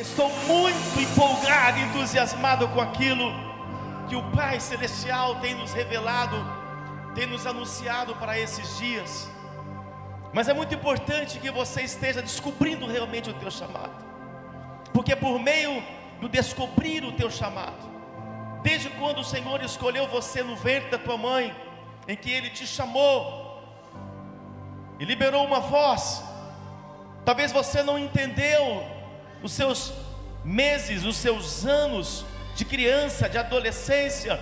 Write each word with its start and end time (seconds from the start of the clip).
Estou 0.00 0.30
muito 0.46 0.98
empolgado, 0.98 1.78
entusiasmado 1.78 2.66
com 2.68 2.80
aquilo 2.80 3.30
que 4.08 4.16
o 4.16 4.22
Pai 4.30 4.58
Celestial 4.58 5.36
tem 5.40 5.54
nos 5.54 5.74
revelado, 5.74 6.36
tem 7.14 7.26
nos 7.26 7.46
anunciado 7.46 8.16
para 8.16 8.38
esses 8.38 8.78
dias. 8.78 9.30
Mas 10.32 10.48
é 10.48 10.54
muito 10.54 10.74
importante 10.74 11.38
que 11.38 11.50
você 11.50 11.82
esteja 11.82 12.22
descobrindo 12.22 12.86
realmente 12.86 13.28
o 13.28 13.34
teu 13.34 13.50
chamado, 13.50 13.92
porque 14.90 15.14
por 15.14 15.38
meio 15.38 15.82
do 16.18 16.30
descobrir 16.30 17.04
o 17.04 17.12
teu 17.12 17.30
chamado, 17.30 17.90
desde 18.62 18.88
quando 18.88 19.18
o 19.18 19.24
Senhor 19.24 19.62
escolheu 19.62 20.08
você 20.08 20.42
no 20.42 20.56
ventre 20.56 20.88
da 20.88 20.98
tua 20.98 21.18
mãe, 21.18 21.54
em 22.08 22.16
que 22.16 22.30
Ele 22.30 22.48
te 22.48 22.66
chamou 22.66 23.62
e 24.98 25.04
liberou 25.04 25.44
uma 25.44 25.60
voz, 25.60 26.24
talvez 27.22 27.52
você 27.52 27.82
não 27.82 27.98
entendeu 27.98 28.98
os 29.42 29.52
seus 29.52 29.92
meses, 30.44 31.04
os 31.04 31.16
seus 31.16 31.64
anos 31.64 32.24
de 32.54 32.64
criança, 32.64 33.28
de 33.28 33.38
adolescência, 33.38 34.40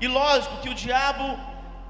e 0.00 0.08
lógico 0.08 0.58
que 0.58 0.68
o 0.68 0.74
diabo, 0.74 1.38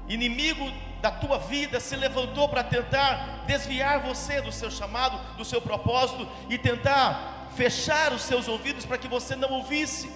inimigo 0.07 0.69
da 1.01 1.11
tua 1.11 1.37
vida, 1.37 1.79
se 1.79 1.95
levantou 1.95 2.49
para 2.49 2.63
tentar 2.63 3.43
desviar 3.47 4.01
você 4.01 4.41
do 4.41 4.51
seu 4.51 4.69
chamado, 4.69 5.17
do 5.37 5.45
seu 5.45 5.61
propósito 5.61 6.27
e 6.49 6.57
tentar 6.57 7.49
fechar 7.55 8.13
os 8.13 8.21
seus 8.21 8.47
ouvidos 8.47 8.85
para 8.85 8.97
que 8.97 9.07
você 9.07 9.35
não 9.35 9.49
ouvisse. 9.49 10.11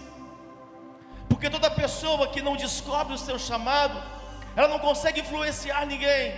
Porque 1.29 1.49
toda 1.49 1.71
pessoa 1.71 2.27
que 2.27 2.41
não 2.41 2.55
descobre 2.55 3.13
o 3.13 3.17
seu 3.17 3.39
chamado, 3.39 4.01
ela 4.55 4.67
não 4.67 4.79
consegue 4.79 5.21
influenciar 5.21 5.85
ninguém. 5.85 6.35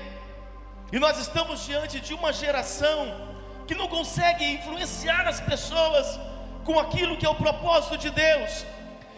E 0.92 1.00
nós 1.00 1.20
estamos 1.20 1.66
diante 1.66 2.00
de 2.00 2.14
uma 2.14 2.32
geração 2.32 3.37
que 3.68 3.76
não 3.76 3.88
consegue 3.88 4.46
influenciar 4.54 5.28
as 5.28 5.40
pessoas 5.42 6.20
com 6.64 6.80
aquilo 6.80 7.18
que 7.18 7.26
é 7.26 7.30
o 7.30 7.36
propósito 7.36 7.98
de 7.98 8.10
Deus. 8.10 8.66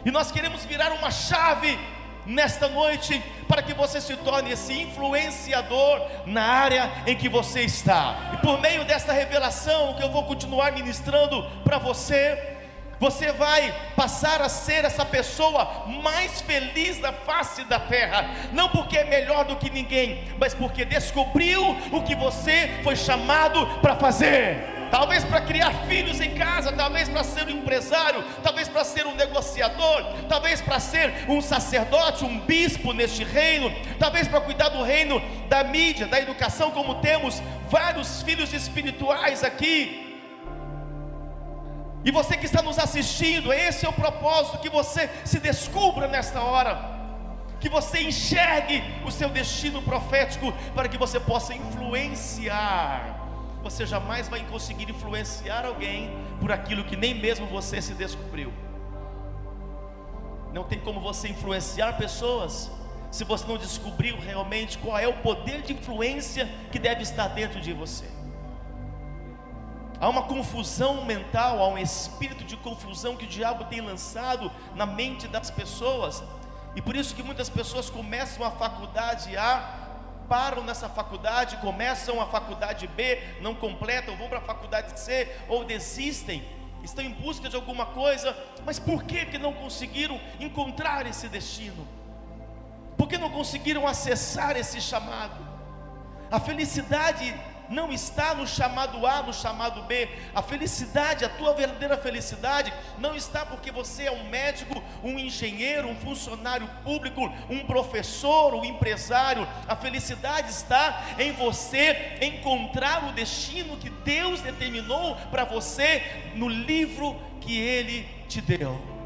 E 0.05 0.11
nós 0.11 0.31
queremos 0.31 0.65
virar 0.65 0.91
uma 0.91 1.11
chave 1.11 1.77
nesta 2.25 2.67
noite 2.67 3.21
para 3.47 3.61
que 3.61 3.73
você 3.73 3.99
se 3.99 4.15
torne 4.17 4.51
esse 4.51 4.73
influenciador 4.73 6.01
na 6.25 6.43
área 6.43 6.91
em 7.07 7.15
que 7.15 7.27
você 7.27 7.61
está. 7.61 8.31
E 8.33 8.37
por 8.37 8.59
meio 8.59 8.85
desta 8.85 9.13
revelação 9.13 9.95
que 9.95 10.03
eu 10.03 10.11
vou 10.11 10.23
continuar 10.25 10.71
ministrando 10.71 11.43
para 11.63 11.77
você, 11.77 12.58
você 12.99 13.31
vai 13.31 13.73
passar 13.95 14.41
a 14.41 14.49
ser 14.49 14.85
essa 14.85 15.05
pessoa 15.05 15.85
mais 16.03 16.41
feliz 16.41 16.99
da 16.99 17.13
face 17.13 17.63
da 17.63 17.79
terra, 17.79 18.29
não 18.51 18.69
porque 18.69 18.97
é 18.97 19.05
melhor 19.05 19.45
do 19.45 19.55
que 19.55 19.69
ninguém, 19.69 20.23
mas 20.37 20.53
porque 20.53 20.83
descobriu 20.83 21.61
o 21.91 22.03
que 22.03 22.15
você 22.15 22.79
foi 22.83 22.95
chamado 22.95 23.65
para 23.81 23.95
fazer. 23.95 24.77
Talvez 24.91 25.23
para 25.23 25.41
criar 25.41 25.71
filhos 25.87 26.19
em 26.19 26.33
casa, 26.33 26.71
talvez 26.71 27.07
para 27.07 27.23
ser 27.23 27.45
um 27.45 27.51
empresário, 27.51 28.23
talvez 28.41 28.67
para 28.67 28.83
ser 28.83 29.05
um 29.05 29.13
negociador, 29.13 30.03
talvez 30.27 30.61
para 30.61 30.79
ser 30.79 31.13
um 31.27 31.41
sacerdote, 31.41 32.25
um 32.25 32.39
bispo 32.39 32.91
neste 32.91 33.23
reino, 33.23 33.71
talvez 33.99 34.27
para 34.27 34.41
cuidar 34.41 34.69
do 34.69 34.81
reino 34.81 35.21
da 35.47 35.63
mídia, 35.63 36.07
da 36.07 36.19
educação, 36.19 36.71
como 36.71 36.95
temos 36.95 37.41
vários 37.69 38.23
filhos 38.23 38.51
espirituais 38.51 39.43
aqui. 39.43 40.08
E 42.03 42.11
você 42.11 42.37
que 42.37 42.45
está 42.45 42.61
nos 42.61 42.79
assistindo, 42.79 43.51
esse 43.51 43.85
é 43.85 43.89
o 43.89 43.93
propósito: 43.93 44.59
que 44.59 44.69
você 44.69 45.09
se 45.25 45.39
descubra 45.39 46.07
nesta 46.07 46.41
hora, 46.41 46.97
que 47.59 47.69
você 47.69 48.01
enxergue 48.01 48.81
o 49.05 49.11
seu 49.11 49.29
destino 49.29 49.81
profético, 49.81 50.53
para 50.73 50.87
que 50.87 50.97
você 50.97 51.19
possa 51.19 51.53
influenciar. 51.53 53.17
Você 53.61 53.85
jamais 53.85 54.29
vai 54.29 54.39
conseguir 54.45 54.89
influenciar 54.89 55.65
alguém 55.65 56.17
por 56.39 56.51
aquilo 56.51 56.85
que 56.85 56.95
nem 56.95 57.13
mesmo 57.13 57.45
você 57.45 57.81
se 57.81 57.93
descobriu. 57.93 58.53
Não 60.53 60.63
tem 60.63 60.79
como 60.79 61.01
você 61.01 61.27
influenciar 61.27 61.97
pessoas 61.97 62.71
se 63.11 63.23
você 63.23 63.45
não 63.45 63.57
descobriu 63.57 64.17
realmente 64.19 64.77
qual 64.77 64.97
é 64.97 65.07
o 65.07 65.13
poder 65.13 65.61
de 65.61 65.73
influência 65.73 66.47
que 66.71 66.79
deve 66.79 67.01
estar 67.01 67.27
dentro 67.27 67.59
de 67.59 67.73
você. 67.73 68.05
Há 70.01 70.07
uma 70.07 70.23
confusão 70.23 71.03
mental, 71.03 71.61
há 71.61 71.67
um 71.67 71.77
espírito 71.77 72.45
de 72.45 72.55
confusão 72.55 73.17
que 73.17 73.25
o 73.25 73.27
diabo 73.27 73.65
tem 73.65 73.81
lançado 73.81 74.49
na 74.73 74.85
mente 74.85 75.27
das 75.27 75.51
pessoas. 75.51 76.23
E 76.73 76.81
por 76.81 76.95
isso 76.95 77.13
que 77.13 77.21
muitas 77.21 77.49
pessoas 77.49 77.89
começam 77.89 78.45
a 78.45 78.51
faculdade 78.51 79.35
A, 79.35 79.89
param 80.29 80.63
nessa 80.63 80.87
faculdade, 80.87 81.57
começam 81.57 82.21
a 82.21 82.27
faculdade 82.27 82.87
B, 82.87 83.21
não 83.41 83.53
completam, 83.53 84.15
vão 84.15 84.29
para 84.29 84.37
a 84.37 84.41
faculdade 84.41 84.97
C 84.97 85.35
ou 85.49 85.65
desistem. 85.65 86.43
Estão 86.81 87.03
em 87.03 87.11
busca 87.11 87.49
de 87.49 87.57
alguma 87.57 87.87
coisa, 87.87 88.37
mas 88.65 88.79
por 88.79 89.03
que 89.03 89.25
que 89.25 89.37
não 89.37 89.51
conseguiram 89.51 90.17
encontrar 90.39 91.05
esse 91.07 91.27
destino? 91.27 91.85
Por 92.97 93.07
que 93.07 93.17
não 93.17 93.29
conseguiram 93.29 93.85
acessar 93.85 94.55
esse 94.55 94.79
chamado? 94.79 95.45
A 96.31 96.39
felicidade 96.39 97.35
não 97.69 97.91
está 97.91 98.33
no 98.33 98.47
chamado 98.47 99.05
A, 99.05 99.21
no 99.21 99.33
chamado 99.33 99.83
B. 99.83 100.09
A 100.33 100.41
felicidade, 100.41 101.23
a 101.23 101.29
tua 101.29 101.53
verdadeira 101.53 101.97
felicidade, 101.97 102.73
não 102.97 103.15
está 103.15 103.45
porque 103.45 103.71
você 103.71 104.05
é 104.05 104.11
um 104.11 104.29
médico, 104.29 104.81
um 105.03 105.19
engenheiro, 105.19 105.87
um 105.87 105.95
funcionário 105.95 106.67
público, 106.83 107.21
um 107.49 107.65
professor, 107.65 108.53
um 108.53 108.65
empresário. 108.65 109.47
A 109.67 109.75
felicidade 109.75 110.49
está 110.49 111.03
em 111.17 111.31
você 111.33 112.17
encontrar 112.21 113.07
o 113.07 113.11
destino 113.13 113.77
que 113.77 113.89
Deus 113.89 114.41
determinou 114.41 115.15
para 115.29 115.43
você 115.43 116.31
no 116.35 116.49
livro 116.49 117.15
que 117.39 117.57
Ele 117.57 118.07
te 118.27 118.41
deu. 118.41 118.98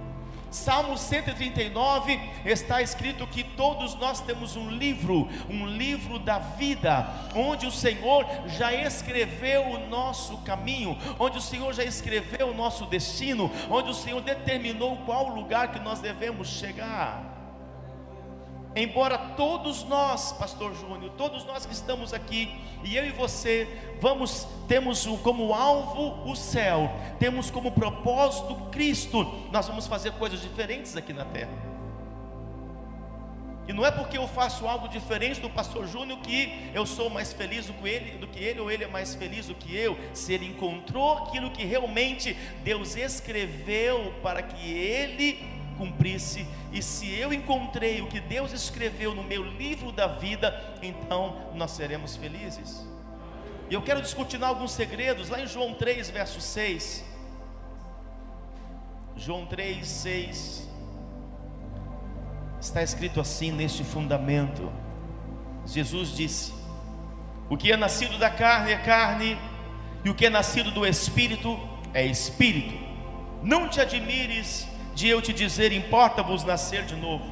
Salmo 0.54 0.96
139 0.96 2.20
está 2.46 2.80
escrito 2.80 3.26
que 3.26 3.44
todos 3.44 3.96
nós 3.96 4.22
temos 4.22 4.56
um 4.56 4.70
livro, 4.70 5.28
um 5.50 5.66
livro 5.66 6.20
da 6.20 6.38
vida, 6.38 7.08
onde 7.36 7.66
o 7.66 7.72
Senhor 7.72 8.24
já 8.46 8.72
escreveu 8.72 9.64
o 9.64 9.90
nosso 9.90 10.38
caminho, 10.44 10.96
onde 11.18 11.40
o 11.40 11.42
Senhor 11.42 11.74
já 11.74 11.84
escreveu 11.84 12.50
o 12.50 12.54
nosso 12.54 12.86
destino, 12.86 13.52
onde 13.68 13.90
o 13.90 13.96
Senhor 13.96 14.22
determinou 14.22 14.98
qual 14.98 15.28
lugar 15.28 15.72
que 15.72 15.80
nós 15.80 16.00
devemos 16.00 16.48
chegar. 16.50 17.43
Embora 18.76 19.18
todos 19.18 19.84
nós, 19.84 20.32
pastor 20.32 20.74
Júnior, 20.76 21.12
todos 21.16 21.46
nós 21.46 21.66
que 21.66 21.74
estamos 21.74 22.12
aqui, 22.12 22.52
e 22.84 22.96
eu 22.96 23.06
e 23.06 23.12
você, 23.12 23.68
vamos 24.02 24.48
temos 24.68 25.06
como 25.22 25.54
alvo 25.54 26.30
o 26.30 26.36
céu, 26.36 26.92
temos 27.20 27.52
como 27.52 27.72
propósito 27.72 28.56
Cristo, 28.72 29.24
nós 29.52 29.68
vamos 29.68 29.86
fazer 29.86 30.14
coisas 30.14 30.42
diferentes 30.42 30.98
aqui 30.98 31.14
na 31.14 31.26
terra. 31.26 31.74
E 33.68 33.72
não 33.72 33.86
é 33.86 33.92
porque 33.92 34.18
eu 34.18 34.28
faço 34.28 34.68
algo 34.68 34.90
diferente 34.90 35.40
do 35.40 35.50
pastor 35.50 35.88
Júnior 35.88 36.20
que 36.20 36.52
eu 36.74 36.86
sou 36.86 37.10
mais 37.10 37.32
feliz 37.32 37.68
do 37.68 37.74
que 37.74 37.88
ele, 37.88 38.18
do 38.18 38.28
que 38.28 38.44
ele 38.44 38.60
ou 38.60 38.70
ele 38.70 38.84
é 38.84 38.88
mais 38.88 39.16
feliz 39.16 39.48
do 39.48 39.56
que 39.56 39.74
eu. 39.74 39.98
Se 40.14 40.34
ele 40.34 40.48
encontrou 40.48 41.20
aquilo 41.20 41.50
que 41.50 41.64
realmente 41.64 42.36
Deus 42.62 42.98
escreveu 42.98 44.14
para 44.22 44.42
que 44.42 44.70
ele 44.70 45.40
cumprisse, 45.84 46.48
e 46.72 46.82
se 46.82 47.14
eu 47.14 47.34
encontrei 47.34 48.02
o 48.02 48.08
que 48.08 48.22
Deus 48.22 48.54
escreveu 48.54 49.14
no 49.14 49.24
meu 49.24 49.44
livro 49.44 49.92
da 49.92 50.08
vida, 50.08 50.78
então 50.82 51.52
nós 51.54 51.72
seremos 51.72 52.16
felizes. 52.16 52.88
E 53.70 53.74
eu 53.74 53.82
quero 53.82 54.02
discutir 54.02 54.42
alguns 54.42 54.72
segredos 54.72 55.30
lá 55.30 55.42
em 55.42 55.48
João 55.48 55.74
3, 55.74 56.10
verso 56.10 56.40
6. 56.40 57.04
João 59.18 59.46
3, 59.46 59.86
6. 59.86 60.70
Está 62.62 62.82
escrito 62.82 63.20
assim 63.20 63.52
neste 63.52 63.84
fundamento. 63.84 64.72
Jesus 65.66 66.16
disse: 66.16 66.54
O 67.50 67.58
que 67.58 67.72
é 67.74 67.78
nascido 67.78 68.18
da 68.18 68.30
carne 68.30 68.72
é 68.72 68.78
carne, 68.78 69.38
e 70.06 70.10
o 70.10 70.16
que 70.16 70.26
é 70.26 70.30
nascido 70.30 70.72
do 70.72 70.86
espírito 70.86 71.60
é 71.94 72.06
espírito. 72.06 72.74
Não 73.42 73.68
te 73.68 73.82
admires 73.82 74.68
de 74.96 75.08
eu 75.08 75.22
te 75.22 75.34
dizer: 75.34 75.72
importa-vos 75.72 76.44
nascer 76.44 76.86
de 76.86 76.96
novo. 76.96 77.26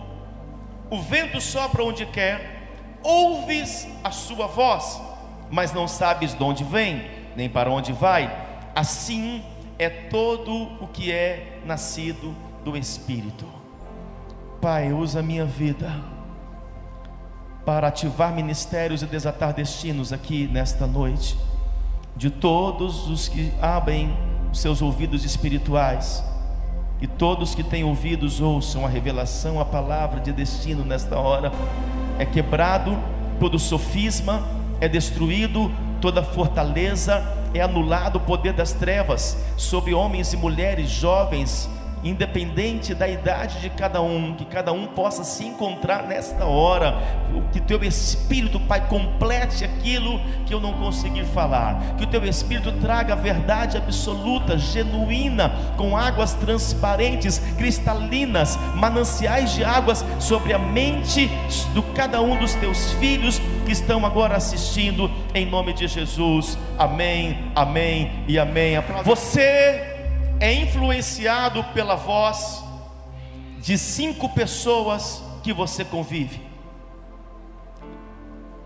O 0.89 1.01
vento 1.01 1.39
sopra 1.39 1.83
onde 1.83 2.05
quer, 2.05 2.73
ouves 3.01 3.87
a 4.03 4.11
sua 4.11 4.47
voz, 4.47 5.01
mas 5.49 5.71
não 5.71 5.87
sabes 5.87 6.33
de 6.33 6.43
onde 6.43 6.63
vem, 6.63 7.09
nem 7.35 7.49
para 7.49 7.71
onde 7.71 7.93
vai. 7.93 8.29
Assim 8.75 9.43
é 9.79 9.89
todo 9.89 10.53
o 10.81 10.87
que 10.87 11.11
é 11.11 11.59
nascido 11.65 12.35
do 12.63 12.75
Espírito. 12.75 13.45
Pai, 14.61 14.91
usa 14.91 15.21
a 15.21 15.23
minha 15.23 15.45
vida 15.45 15.91
para 17.65 17.87
ativar 17.87 18.33
ministérios 18.33 19.01
e 19.01 19.05
desatar 19.05 19.53
destinos 19.53 20.11
aqui 20.11 20.47
nesta 20.47 20.85
noite, 20.85 21.37
de 22.15 22.29
todos 22.29 23.07
os 23.07 23.27
que 23.27 23.51
abrem 23.61 24.15
seus 24.51 24.81
ouvidos 24.81 25.23
espirituais 25.23 26.23
e 27.01 27.07
todos 27.07 27.55
que 27.55 27.63
têm 27.63 27.83
ouvidos 27.83 28.39
ouçam 28.39 28.85
a 28.85 28.89
revelação, 28.89 29.59
a 29.59 29.65
palavra 29.65 30.19
de 30.19 30.31
destino 30.31 30.85
nesta 30.85 31.17
hora. 31.17 31.51
É 32.19 32.25
quebrado 32.25 32.95
todo 33.39 33.57
sofisma, 33.57 34.47
é 34.79 34.87
destruído 34.87 35.71
toda 35.99 36.21
fortaleza, 36.21 37.23
é 37.53 37.61
anulado 37.61 38.17
o 38.17 38.19
poder 38.19 38.53
das 38.53 38.71
trevas 38.71 39.35
sobre 39.57 39.93
homens 39.93 40.31
e 40.31 40.37
mulheres, 40.37 40.89
jovens 40.89 41.67
independente 42.03 42.93
da 42.93 43.07
idade 43.07 43.59
de 43.59 43.69
cada 43.69 44.01
um, 44.01 44.33
que 44.33 44.45
cada 44.45 44.71
um 44.71 44.87
possa 44.87 45.23
se 45.23 45.45
encontrar 45.45 46.03
nesta 46.07 46.45
hora, 46.45 46.97
que 47.51 47.59
teu 47.59 47.83
Espírito, 47.83 48.59
Pai, 48.59 48.87
complete 48.87 49.63
aquilo 49.63 50.19
que 50.45 50.53
eu 50.53 50.59
não 50.59 50.73
consegui 50.73 51.23
falar, 51.25 51.95
que 51.97 52.03
o 52.03 52.07
teu 52.07 52.23
Espírito 52.25 52.71
traga 52.73 53.13
a 53.13 53.15
verdade 53.15 53.77
absoluta, 53.77 54.57
genuína, 54.57 55.51
com 55.77 55.95
águas 55.95 56.33
transparentes, 56.33 57.39
cristalinas, 57.57 58.57
mananciais 58.75 59.53
de 59.53 59.63
águas 59.63 60.05
sobre 60.19 60.53
a 60.53 60.59
mente 60.59 61.27
de 61.27 61.81
cada 61.93 62.21
um 62.21 62.37
dos 62.37 62.53
teus 62.55 62.93
filhos 62.93 63.39
que 63.65 63.71
estão 63.71 64.05
agora 64.05 64.35
assistindo, 64.35 65.09
em 65.33 65.45
nome 65.45 65.73
de 65.73 65.87
Jesus, 65.87 66.57
amém, 66.77 67.51
amém 67.55 68.23
e 68.27 68.39
amém. 68.39 68.75
Você 69.03 69.90
é 70.41 70.51
influenciado 70.51 71.63
pela 71.65 71.95
voz 71.95 72.63
de 73.59 73.77
cinco 73.77 74.27
pessoas 74.29 75.21
que 75.43 75.53
você 75.53 75.85
convive. 75.85 76.41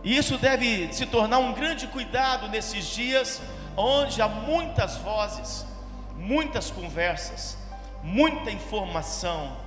E 0.01 0.15
isso 0.15 0.37
deve 0.37 0.93
se 0.93 1.05
tornar 1.05 1.39
um 1.39 1.51
grande 1.51 1.85
cuidado 1.87 2.47
nesses 2.47 2.85
dias, 2.85 3.41
onde 3.75 4.21
há 4.21 4.27
muitas 4.29 4.95
vozes, 4.99 5.65
muitas 6.15 6.71
conversas, 6.71 7.57
muita 8.01 8.49
informação, 8.51 9.57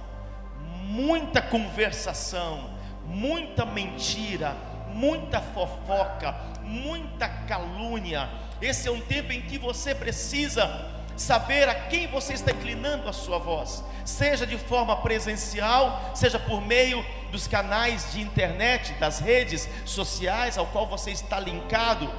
muita 0.84 1.42
conversação, 1.42 2.70
muita 3.04 3.66
mentira, 3.66 4.56
muita 4.94 5.42
fofoca, 5.42 6.34
muita 6.62 7.28
calúnia. 7.28 8.30
Esse 8.62 8.88
é 8.88 8.90
um 8.90 9.00
tempo 9.02 9.30
em 9.30 9.42
que 9.42 9.58
você 9.58 9.94
precisa 9.94 10.97
saber 11.18 11.68
a 11.68 11.74
quem 11.74 12.06
você 12.06 12.32
está 12.32 12.52
inclinando 12.52 13.08
a 13.08 13.12
sua 13.12 13.38
voz, 13.38 13.82
seja 14.04 14.46
de 14.46 14.56
forma 14.56 14.96
presencial, 14.96 16.12
seja 16.14 16.38
por 16.38 16.60
meio 16.60 17.04
dos 17.30 17.46
canais 17.46 18.12
de 18.12 18.20
internet, 18.20 18.94
das 18.94 19.18
redes 19.18 19.68
sociais 19.84 20.56
ao 20.56 20.66
qual 20.66 20.86
você 20.86 21.10
está 21.10 21.38
linkado. 21.40 22.10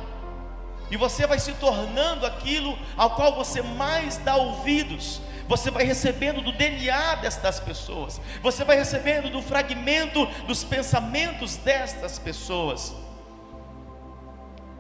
E 0.91 0.97
você 0.97 1.25
vai 1.25 1.39
se 1.39 1.53
tornando 1.53 2.25
aquilo 2.25 2.77
ao 2.97 3.11
qual 3.11 3.33
você 3.35 3.61
mais 3.61 4.17
dá 4.17 4.35
ouvidos. 4.35 5.21
Você 5.47 5.71
vai 5.71 5.83
recebendo 5.83 6.41
do 6.41 6.51
DNA 6.51 7.15
destas 7.15 7.59
pessoas. 7.59 8.19
Você 8.41 8.63
vai 8.63 8.75
recebendo 8.75 9.31
do 9.31 9.41
fragmento 9.41 10.25
dos 10.45 10.63
pensamentos 10.63 11.55
destas 11.57 12.19
pessoas. 12.19 12.93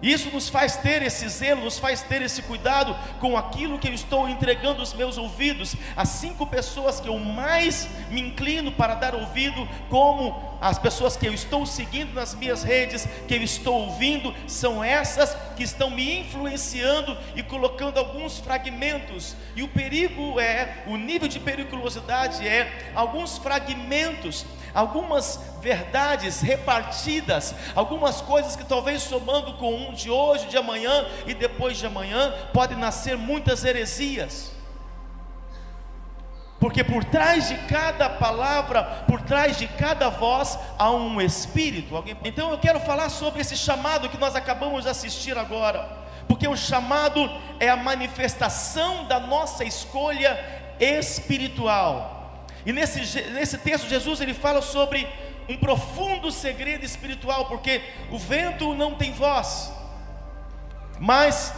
Isso 0.01 0.29
nos 0.31 0.47
faz 0.47 0.77
ter 0.77 1.01
esse 1.01 1.27
zelo, 1.27 1.65
nos 1.65 1.77
faz 1.77 2.01
ter 2.01 2.21
esse 2.21 2.41
cuidado 2.43 2.95
com 3.19 3.37
aquilo 3.37 3.77
que 3.77 3.87
eu 3.87 3.93
estou 3.93 4.29
entregando 4.29 4.81
os 4.81 4.93
meus 4.93 5.17
ouvidos. 5.17 5.75
As 5.95 6.09
cinco 6.09 6.47
pessoas 6.47 7.01
que 7.01 7.09
eu 7.09 7.19
mais 7.19 7.87
me 8.09 8.21
inclino 8.21 8.71
para 8.71 8.95
dar 8.95 9.13
ouvido, 9.13 9.67
como 9.89 10.57
as 10.61 10.79
pessoas 10.79 11.17
que 11.17 11.25
eu 11.25 11.33
estou 11.33 11.65
seguindo 11.65 12.13
nas 12.13 12.33
minhas 12.33 12.63
redes, 12.63 13.07
que 13.27 13.33
eu 13.33 13.43
estou 13.43 13.87
ouvindo, 13.87 14.33
são 14.47 14.81
essas 14.81 15.35
que 15.55 15.63
estão 15.63 15.89
me 15.89 16.19
influenciando 16.21 17.17
e 17.35 17.43
colocando 17.43 17.97
alguns 17.97 18.39
fragmentos. 18.39 19.35
E 19.53 19.63
o 19.63 19.67
perigo 19.67 20.39
é, 20.39 20.83
o 20.87 20.95
nível 20.95 21.27
de 21.27 21.39
periculosidade 21.39 22.47
é 22.47 22.91
alguns 22.95 23.37
fragmentos 23.37 24.45
algumas 24.73 25.39
verdades 25.61 26.41
repartidas, 26.41 27.53
algumas 27.75 28.21
coisas 28.21 28.55
que 28.55 28.63
talvez 28.63 29.01
somando 29.03 29.53
com 29.53 29.73
um 29.73 29.93
de 29.93 30.09
hoje, 30.09 30.47
de 30.47 30.57
amanhã 30.57 31.05
e 31.25 31.33
depois 31.33 31.77
de 31.77 31.85
amanhã, 31.85 32.33
podem 32.53 32.77
nascer 32.77 33.17
muitas 33.17 33.63
heresias. 33.63 34.51
Porque 36.59 36.83
por 36.83 37.05
trás 37.05 37.47
de 37.47 37.55
cada 37.67 38.09
palavra, 38.09 38.83
por 39.07 39.21
trás 39.21 39.57
de 39.57 39.65
cada 39.65 40.09
voz, 40.09 40.59
há 40.77 40.91
um 40.91 41.21
espírito. 41.21 42.03
Então 42.23 42.51
eu 42.51 42.57
quero 42.57 42.81
falar 42.81 43.09
sobre 43.09 43.39
esse 43.41 43.55
chamado 43.55 44.09
que 44.09 44.17
nós 44.17 44.35
acabamos 44.35 44.83
de 44.83 44.89
assistir 44.89 45.37
agora. 45.37 45.97
Porque 46.27 46.47
o 46.47 46.57
chamado 46.57 47.29
é 47.59 47.69
a 47.69 47.77
manifestação 47.77 49.05
da 49.05 49.19
nossa 49.19 49.63
escolha 49.63 50.37
espiritual. 50.79 52.18
E 52.69 52.71
nesse, 52.71 52.99
nesse 53.31 53.57
texto, 53.57 53.89
Jesus 53.89 54.21
ele 54.21 54.35
fala 54.35 54.61
sobre 54.61 55.07
um 55.49 55.57
profundo 55.57 56.31
segredo 56.31 56.85
espiritual, 56.85 57.47
porque 57.47 57.81
o 58.11 58.19
vento 58.19 58.75
não 58.75 58.93
tem 58.93 59.11
voz, 59.11 59.73
mas 60.99 61.51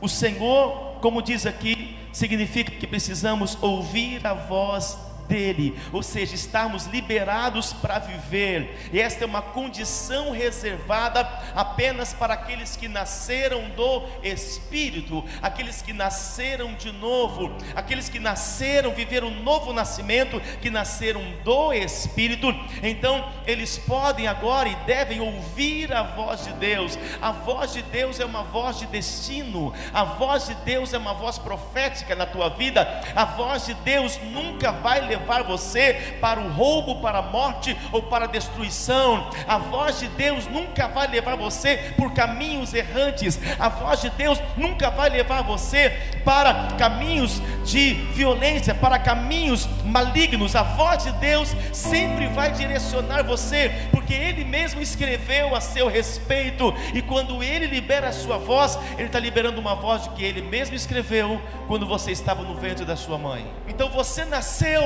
o 0.00 0.08
Senhor, 0.08 1.00
como 1.02 1.20
diz 1.20 1.44
aqui, 1.44 1.98
significa 2.14 2.72
que 2.72 2.86
precisamos 2.86 3.58
ouvir 3.62 4.26
a 4.26 4.32
voz 4.32 4.96
dele, 5.28 5.76
ou 5.92 6.02
seja, 6.02 6.34
estarmos 6.34 6.86
liberados 6.86 7.72
para 7.72 7.98
viver. 7.98 8.90
E 8.92 9.00
esta 9.00 9.24
é 9.24 9.26
uma 9.26 9.42
condição 9.42 10.30
reservada 10.30 11.28
apenas 11.54 12.12
para 12.12 12.34
aqueles 12.34 12.76
que 12.76 12.88
nasceram 12.88 13.68
do 13.70 14.02
Espírito, 14.22 15.24
aqueles 15.42 15.82
que 15.82 15.92
nasceram 15.92 16.74
de 16.74 16.92
novo, 16.92 17.56
aqueles 17.74 18.08
que 18.08 18.18
nasceram, 18.18 18.92
viveram 18.92 19.28
um 19.28 19.42
novo 19.42 19.72
nascimento, 19.72 20.40
que 20.60 20.70
nasceram 20.70 21.22
do 21.42 21.72
Espírito. 21.72 22.54
Então, 22.82 23.30
eles 23.46 23.78
podem 23.78 24.26
agora 24.26 24.68
e 24.68 24.76
devem 24.86 25.20
ouvir 25.20 25.92
a 25.92 26.02
voz 26.02 26.44
de 26.44 26.52
Deus. 26.54 26.98
A 27.20 27.32
voz 27.32 27.72
de 27.72 27.82
Deus 27.82 28.20
é 28.20 28.24
uma 28.24 28.42
voz 28.42 28.78
de 28.78 28.86
destino. 28.86 29.72
A 29.92 30.04
voz 30.04 30.46
de 30.46 30.54
Deus 30.56 30.92
é 30.92 30.98
uma 30.98 31.14
voz 31.14 31.38
profética 31.38 32.14
na 32.14 32.26
tua 32.26 32.50
vida. 32.50 32.86
A 33.14 33.24
voz 33.24 33.66
de 33.66 33.74
Deus 33.74 34.18
nunca 34.32 34.72
vai 34.72 35.00
levar 35.00 35.13
levar 35.14 35.42
você 35.42 36.16
para 36.20 36.40
o 36.40 36.50
roubo, 36.50 36.96
para 36.96 37.18
a 37.18 37.22
morte 37.22 37.76
ou 37.92 38.02
para 38.02 38.24
a 38.24 38.28
destruição. 38.28 39.30
A 39.46 39.58
voz 39.58 40.00
de 40.00 40.08
Deus 40.08 40.46
nunca 40.46 40.88
vai 40.88 41.06
levar 41.06 41.36
você 41.36 41.94
por 41.96 42.12
caminhos 42.12 42.74
errantes. 42.74 43.38
A 43.58 43.68
voz 43.68 44.00
de 44.00 44.10
Deus 44.10 44.40
nunca 44.56 44.90
vai 44.90 45.10
levar 45.10 45.42
você 45.42 45.90
para 46.24 46.68
caminhos 46.78 47.40
de 47.64 47.94
violência, 48.12 48.74
para 48.74 48.98
caminhos 48.98 49.68
malignos. 49.84 50.54
A 50.54 50.62
voz 50.62 51.04
de 51.04 51.12
Deus 51.12 51.54
sempre 51.72 52.26
vai 52.28 52.52
direcionar 52.52 53.24
você, 53.24 53.88
porque 53.90 54.12
Ele 54.12 54.44
mesmo 54.44 54.80
escreveu 54.80 55.54
a 55.54 55.60
seu 55.60 55.88
respeito. 55.88 56.72
E 56.92 57.02
quando 57.02 57.42
Ele 57.42 57.66
libera 57.66 58.08
a 58.08 58.12
sua 58.12 58.38
voz, 58.38 58.78
Ele 58.96 59.06
está 59.06 59.18
liberando 59.18 59.60
uma 59.60 59.74
voz 59.74 60.04
de 60.04 60.10
que 60.10 60.24
Ele 60.24 60.42
mesmo 60.42 60.76
escreveu 60.76 61.40
quando 61.66 61.86
você 61.86 62.12
estava 62.12 62.42
no 62.42 62.54
ventre 62.54 62.84
da 62.84 62.96
sua 62.96 63.18
mãe. 63.18 63.50
Então 63.66 63.88
você 63.88 64.24
nasceu 64.24 64.82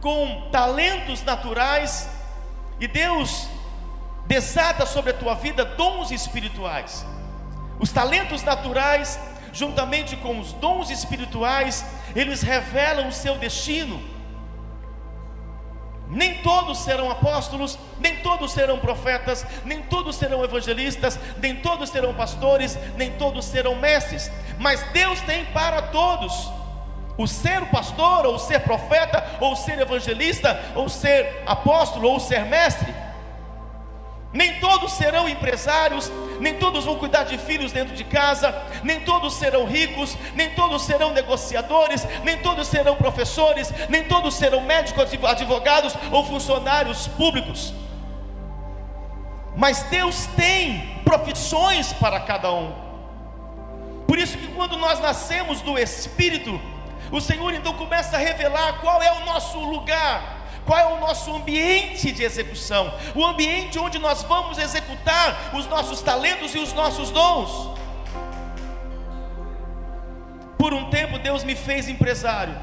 com 0.00 0.48
talentos 0.50 1.22
naturais 1.22 2.08
e 2.80 2.86
Deus 2.86 3.48
desata 4.26 4.84
sobre 4.84 5.12
a 5.12 5.14
tua 5.14 5.34
vida 5.34 5.64
dons 5.64 6.10
espirituais. 6.10 7.06
Os 7.78 7.90
talentos 7.90 8.42
naturais, 8.42 9.18
juntamente 9.54 10.16
com 10.16 10.38
os 10.38 10.52
dons 10.54 10.90
espirituais, 10.90 11.86
eles 12.14 12.42
revelam 12.42 13.08
o 13.08 13.12
seu 13.12 13.38
destino. 13.38 14.12
Nem 16.08 16.42
todos 16.42 16.78
serão 16.78 17.10
apóstolos, 17.10 17.78
nem 17.98 18.16
todos 18.16 18.52
serão 18.52 18.78
profetas, 18.78 19.46
nem 19.64 19.80
todos 19.80 20.16
serão 20.16 20.44
evangelistas, 20.44 21.18
nem 21.38 21.56
todos 21.56 21.88
serão 21.88 22.12
pastores, 22.12 22.78
nem 22.96 23.12
todos 23.12 23.46
serão 23.46 23.76
mestres, 23.76 24.30
mas 24.58 24.82
Deus 24.92 25.20
tem 25.20 25.46
para 25.46 25.80
todos 25.80 26.50
o 27.16 27.26
ser 27.26 27.64
pastor, 27.66 28.26
ou 28.26 28.38
ser 28.38 28.60
profeta, 28.60 29.24
ou 29.40 29.54
ser 29.54 29.78
evangelista, 29.78 30.60
ou 30.74 30.88
ser 30.88 31.42
apóstolo, 31.46 32.10
ou 32.10 32.18
ser 32.18 32.44
mestre. 32.44 32.92
Nem 34.32 34.58
todos 34.58 34.92
serão 34.94 35.28
empresários, 35.28 36.10
nem 36.40 36.54
todos 36.54 36.84
vão 36.84 36.96
cuidar 36.96 37.24
de 37.24 37.38
filhos 37.38 37.72
dentro 37.72 37.94
de 37.94 38.04
casa, 38.04 38.54
nem 38.82 39.00
todos 39.00 39.34
serão 39.34 39.66
ricos, 39.66 40.16
nem 40.34 40.50
todos 40.50 40.82
serão 40.82 41.12
negociadores, 41.12 42.06
nem 42.22 42.38
todos 42.38 42.68
serão 42.68 42.96
professores, 42.96 43.72
nem 43.88 44.04
todos 44.04 44.34
serão 44.34 44.60
médicos, 44.60 45.12
advogados 45.24 45.94
ou 46.10 46.24
funcionários 46.24 47.06
públicos. 47.08 47.74
Mas 49.56 49.84
Deus 49.84 50.26
tem 50.36 51.00
profissões 51.04 51.92
para 51.92 52.20
cada 52.20 52.52
um. 52.52 52.72
Por 54.06 54.18
isso 54.18 54.36
que 54.36 54.48
quando 54.48 54.76
nós 54.76 55.00
nascemos 55.00 55.60
do 55.60 55.78
Espírito, 55.78 56.60
o 57.10 57.20
Senhor 57.20 57.54
então 57.54 57.74
começa 57.74 58.16
a 58.16 58.18
revelar 58.18 58.80
qual 58.80 59.02
é 59.02 59.12
o 59.12 59.24
nosso 59.24 59.58
lugar, 59.58 60.33
qual 60.64 60.78
é 60.78 60.86
o 60.86 61.00
nosso 61.00 61.34
ambiente 61.34 62.12
de 62.12 62.22
execução, 62.22 62.92
o 63.14 63.24
ambiente 63.24 63.78
onde 63.78 63.98
nós 63.98 64.22
vamos 64.22 64.58
executar 64.58 65.54
os 65.54 65.66
nossos 65.66 66.00
talentos 66.00 66.54
e 66.54 66.58
os 66.58 66.72
nossos 66.72 67.10
dons. 67.10 67.78
Por 70.58 70.72
um 70.72 70.88
tempo 70.90 71.18
Deus 71.18 71.44
me 71.44 71.54
fez 71.54 71.88
empresário. 71.88 72.54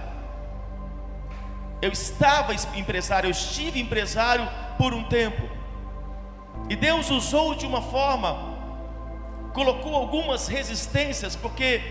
Eu 1.81 1.91
estava 1.91 2.53
empresário, 2.75 3.27
eu 3.27 3.31
estive 3.31 3.79
empresário 3.79 4.47
por 4.77 4.93
um 4.93 5.03
tempo. 5.03 5.49
E 6.69 6.75
Deus 6.75 7.09
usou 7.09 7.55
de 7.55 7.65
uma 7.65 7.81
forma 7.81 8.51
colocou 9.53 9.95
algumas 9.95 10.47
resistências, 10.47 11.35
porque 11.35 11.81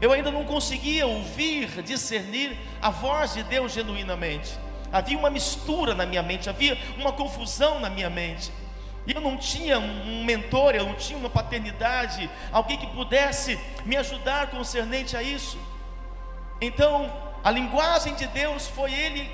eu 0.00 0.12
ainda 0.12 0.30
não 0.30 0.44
conseguia 0.44 1.06
ouvir, 1.06 1.82
discernir 1.82 2.56
a 2.80 2.90
voz 2.90 3.34
de 3.34 3.42
Deus 3.42 3.72
genuinamente. 3.72 4.58
Havia 4.92 5.18
uma 5.18 5.30
mistura 5.30 5.94
na 5.94 6.04
minha 6.04 6.22
mente, 6.22 6.48
havia 6.48 6.76
uma 6.96 7.12
confusão 7.12 7.80
na 7.80 7.88
minha 7.88 8.10
mente. 8.10 8.52
E 9.06 9.12
eu 9.12 9.20
não 9.20 9.36
tinha 9.36 9.78
um 9.78 10.24
mentor, 10.24 10.74
eu 10.74 10.84
não 10.84 10.94
tinha 10.94 11.18
uma 11.18 11.30
paternidade, 11.30 12.28
alguém 12.52 12.76
que 12.76 12.86
pudesse 12.88 13.58
me 13.84 13.96
ajudar 13.96 14.48
concernente 14.48 15.16
a 15.16 15.22
isso. 15.22 15.58
Então, 16.60 17.10
a 17.42 17.50
linguagem 17.50 18.14
de 18.14 18.26
Deus 18.26 18.68
foi 18.68 18.92
Ele 18.92 19.30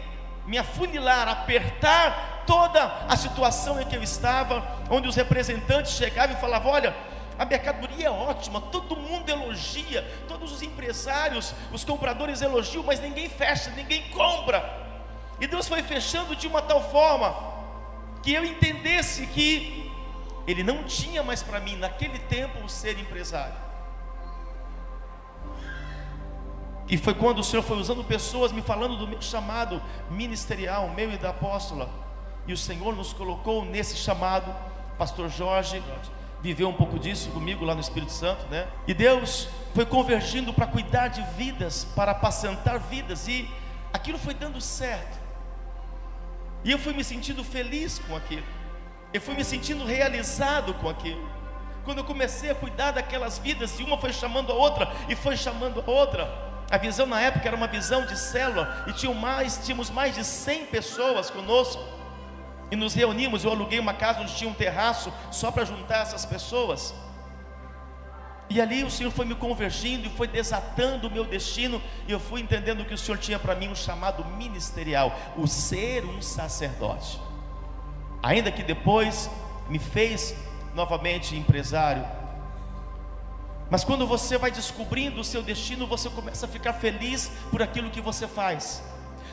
me 0.47 0.57
afunilar, 0.59 1.29
apertar 1.29 2.45
toda 2.47 2.85
a 3.09 3.17
situação 3.17 3.81
em 3.81 3.85
que 3.85 3.97
eu 3.97 4.03
estava, 4.03 4.65
onde 4.89 5.09
os 5.09 5.17
representantes 5.17 5.93
chegavam 5.93 6.37
e 6.37 6.41
falavam: 6.41 6.71
Olha, 6.71 6.95
a 7.39 7.45
mercadoria 7.45 8.07
é 8.07 8.11
ótima, 8.11 8.61
todo 8.61 8.97
mundo 8.97 9.29
elogia, 9.29 10.03
todos 10.29 10.53
os 10.53 10.63
empresários, 10.63 11.53
os 11.73 11.85
compradores 11.85 12.41
elogiam, 12.41 12.85
mas 12.85 13.01
ninguém 13.01 13.29
fecha, 13.29 13.71
ninguém 13.71 14.09
compra. 14.11 14.86
E 15.40 15.47
Deus 15.47 15.69
foi 15.69 15.83
fechando 15.83 16.35
de 16.35 16.47
uma 16.47 16.62
tal 16.62 16.90
forma 16.90 17.35
que 18.23 18.33
eu 18.33 18.45
entendesse 18.45 19.26
que 19.26 19.90
Ele 20.47 20.62
não 20.62 20.85
tinha 20.85 21.23
mais 21.23 21.43
para 21.43 21.61
mim, 21.61 21.76
naquele 21.76 22.19
tempo, 22.19 22.64
o 22.64 22.69
ser 22.69 22.99
empresário. 22.99 23.66
E 26.88 26.97
foi 26.97 27.14
quando 27.14 27.40
o 27.40 27.45
Senhor 27.45 27.62
foi 27.62 27.76
usando 27.78 28.05
pessoas 28.05 28.52
me 28.52 28.62
falando 28.62 28.97
do 28.97 29.09
meu 29.09 29.21
chamado 29.21 29.83
ministerial, 30.09 30.88
meu 30.90 31.12
e 31.12 31.19
da 31.19 31.31
apóstola. 31.31 31.90
E 32.47 32.52
o 32.52 32.57
Senhor 32.57 32.95
nos 32.95 33.12
colocou 33.12 33.64
nesse 33.64 33.97
chamado. 33.97 34.55
Pastor 34.97 35.28
Jorge 35.28 35.83
viveu 36.40 36.69
um 36.69 36.73
pouco 36.73 36.99
disso 36.99 37.31
comigo 37.31 37.64
lá 37.64 37.75
no 37.75 37.81
Espírito 37.81 38.12
Santo, 38.12 38.47
né? 38.47 38.69
E 38.87 38.95
Deus 38.95 39.49
foi 39.75 39.85
convergindo 39.85 40.52
para 40.52 40.66
cuidar 40.66 41.09
de 41.09 41.23
vidas, 41.37 41.85
para 41.97 42.12
apacentar 42.12 42.78
vidas, 42.78 43.26
e 43.26 43.50
aquilo 43.93 44.16
foi 44.16 44.33
dando 44.33 44.61
certo. 44.61 45.25
E 46.67 46.73
eu 46.73 46.81
fui 46.81 46.93
me 46.93 47.05
sentindo 47.05 47.45
feliz 47.45 48.01
com 48.01 48.17
aquilo. 48.17 48.43
Eu 49.15 49.21
fui 49.21 49.37
me 49.37 49.45
sentindo 49.45 49.85
realizado 49.85 50.75
com 50.75 50.89
aquilo. 50.89 51.31
Quando 51.85 51.99
eu 51.99 52.05
comecei 52.05 52.51
a 52.51 52.57
cuidar 52.57 52.91
daquelas 52.91 53.39
vidas, 53.39 53.79
e 53.79 53.85
uma 53.85 53.97
foi 53.97 54.13
chamando 54.13 54.51
a 54.51 54.55
outra, 54.57 54.93
e 55.09 55.15
foi 55.15 55.37
chamando 55.37 55.81
a 55.81 55.89
outra, 55.89 56.29
a 56.69 56.77
visão 56.77 57.07
na 57.07 57.21
época 57.21 57.47
era 57.47 57.57
uma 57.57 57.69
visão 57.69 58.05
de 58.05 58.19
célula 58.19 58.85
e 58.89 58.93
tinha 58.93 59.15
mais, 59.15 59.61
tínhamos 59.65 59.91
mais 59.91 60.17
de 60.17 60.25
100 60.25 60.67
pessoas 60.67 61.31
conosco. 61.31 61.81
E 62.69 62.75
nos 62.75 62.95
reunimos, 62.95 63.45
eu 63.45 63.53
aluguei 63.53 63.79
uma 63.79 63.95
casa 63.95 64.21
onde 64.21 64.35
tinha 64.35 64.51
um 64.51 64.55
terraço 64.55 65.13
só 65.31 65.53
para 65.53 65.65
juntar 65.65 65.99
essas 65.99 66.27
pessoas. 66.27 66.93
E 68.49 68.61
ali 68.61 68.85
o 68.85 68.91
Senhor 68.91 69.11
foi 69.11 69.25
me 69.25 69.35
convergindo 69.35 70.07
e 70.07 70.11
foi 70.11 70.29
desatando 70.29 71.09
o 71.09 71.11
meu 71.11 71.25
destino, 71.25 71.83
e 72.07 72.12
eu 72.12 72.21
fui 72.21 72.41
entendendo 72.41 72.85
que 72.85 72.95
o 72.95 72.99
Senhor 72.99 73.19
tinha 73.19 73.38
para 73.38 73.55
mim 73.55 73.69
um 73.69 73.75
chamado 73.75 74.25
ministerial, 74.25 75.17
o 75.37 75.47
ser 75.47 76.05
um 76.05 76.23
sacerdote. 76.23 77.21
Ainda 78.23 78.53
que 78.53 78.62
depois 78.62 79.29
me 79.69 79.79
fez 79.79 80.35
novamente 80.75 81.35
empresário, 81.35 82.05
mas 83.69 83.83
quando 83.83 84.07
você 84.07 84.38
vai 84.38 84.50
descobrindo 84.50 85.21
o 85.21 85.25
seu 85.25 85.43
destino, 85.43 85.87
você 85.87 86.09
começa 86.09 86.47
a 86.47 86.49
ficar 86.49 86.75
feliz 86.75 87.31
por 87.50 87.61
aquilo 87.61 87.91
que 87.91 88.00
você 88.00 88.29
faz. 88.29 88.83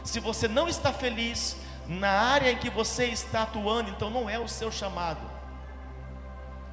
Se 0.04 0.20
você 0.20 0.48
não 0.48 0.68
está 0.68 0.92
feliz 0.92 1.56
na 1.88 2.10
área 2.10 2.52
em 2.52 2.58
que 2.58 2.70
você 2.70 3.06
está 3.06 3.44
atuando, 3.44 3.92
então 3.92 4.10
não 4.10 4.30
é 4.30 4.40
o 4.40 4.48
seu 4.48 4.72
chamado. 4.72 5.33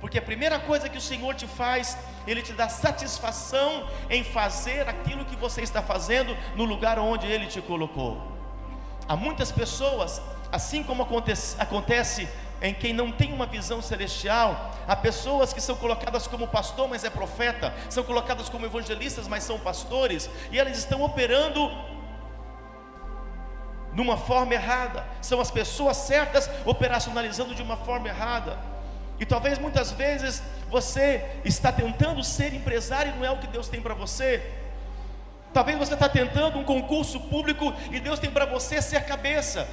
Porque 0.00 0.19
a 0.19 0.23
primeira 0.23 0.59
coisa 0.59 0.88
que 0.88 0.97
o 0.97 1.00
Senhor 1.00 1.35
te 1.35 1.47
faz, 1.47 1.97
Ele 2.26 2.42
te 2.42 2.52
dá 2.52 2.69
satisfação 2.69 3.87
em 4.09 4.25
fazer 4.25 4.88
aquilo 4.88 5.25
que 5.25 5.37
você 5.37 5.61
está 5.62 5.83
fazendo 5.83 6.37
no 6.57 6.64
lugar 6.64 6.99
onde 6.99 7.26
Ele 7.26 7.47
te 7.47 7.61
colocou. 7.61 8.21
Há 9.07 9.14
muitas 9.14 9.52
pessoas, 9.52 10.23
assim 10.50 10.83
como 10.83 11.02
acontece, 11.02 11.57
acontece 11.61 12.28
em 12.62 12.75
quem 12.75 12.92
não 12.92 13.11
tem 13.11 13.33
uma 13.33 13.47
visão 13.47 13.80
celestial, 13.80 14.75
há 14.87 14.95
pessoas 14.95 15.52
que 15.52 15.61
são 15.61 15.76
colocadas 15.76 16.26
como 16.26 16.47
pastor, 16.47 16.88
mas 16.88 17.04
é 17.04 17.11
profeta, 17.11 17.75
são 17.88 18.04
colocadas 18.04 18.49
como 18.49 18.66
evangelistas, 18.66 19.26
mas 19.26 19.45
são 19.45 19.59
pastores, 19.59 20.28
e 20.52 20.59
elas 20.59 20.76
estão 20.76 21.02
operando 21.02 21.71
numa 23.95 24.16
forma 24.16 24.54
errada, 24.54 25.04
são 25.21 25.40
as 25.40 25.50
pessoas 25.50 25.97
certas 25.97 26.49
operacionalizando 26.64 27.54
de 27.54 27.62
uma 27.62 27.76
forma 27.76 28.09
errada. 28.09 28.69
E 29.20 29.26
talvez 29.26 29.58
muitas 29.58 29.92
vezes 29.92 30.42
você 30.70 31.24
está 31.44 31.70
tentando 31.70 32.24
ser 32.24 32.54
empresário 32.54 33.12
e 33.12 33.18
não 33.18 33.24
é 33.24 33.30
o 33.30 33.38
que 33.38 33.46
Deus 33.46 33.68
tem 33.68 33.80
para 33.80 33.94
você. 33.94 34.42
Talvez 35.52 35.78
você 35.78 35.94
está 35.94 36.08
tentando 36.08 36.58
um 36.58 36.64
concurso 36.64 37.20
público 37.20 37.72
e 37.92 38.00
Deus 38.00 38.18
tem 38.18 38.30
para 38.30 38.46
você 38.46 38.80
ser 38.80 39.04
cabeça 39.04 39.68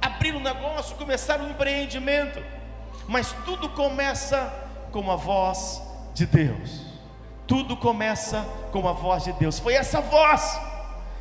abrir 0.00 0.34
um 0.34 0.40
negócio, 0.40 0.96
começar 0.96 1.40
um 1.40 1.50
empreendimento, 1.50 2.42
mas 3.06 3.34
tudo 3.44 3.68
começa 3.70 4.52
com 4.92 5.10
a 5.10 5.16
voz 5.16 5.82
de 6.14 6.26
Deus. 6.26 6.86
Tudo 7.46 7.76
começa 7.76 8.46
com 8.70 8.86
a 8.86 8.92
voz 8.92 9.24
de 9.24 9.32
Deus. 9.32 9.58
Foi 9.58 9.74
essa 9.74 10.00
voz 10.00 10.60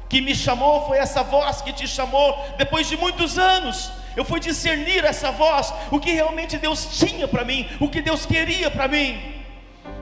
que 0.10 0.22
me 0.22 0.36
chamou, 0.36 0.86
foi 0.86 0.98
essa 0.98 1.24
voz 1.24 1.62
que 1.62 1.72
te 1.72 1.88
chamou. 1.88 2.38
Depois 2.58 2.88
de 2.88 2.98
muitos 2.98 3.38
anos, 3.38 3.92
eu 4.18 4.26
fui 4.26 4.40
discernir 4.40 5.06
essa 5.06 5.32
voz, 5.32 5.72
o 5.92 6.00
que 6.00 6.12
realmente 6.12 6.58
Deus 6.58 6.98
tinha 6.98 7.28
para 7.28 7.46
mim, 7.46 7.70
o 7.80 7.88
que 7.88 8.02
Deus 8.02 8.26
queria 8.26 8.72
para 8.72 8.88
mim. 8.88 9.37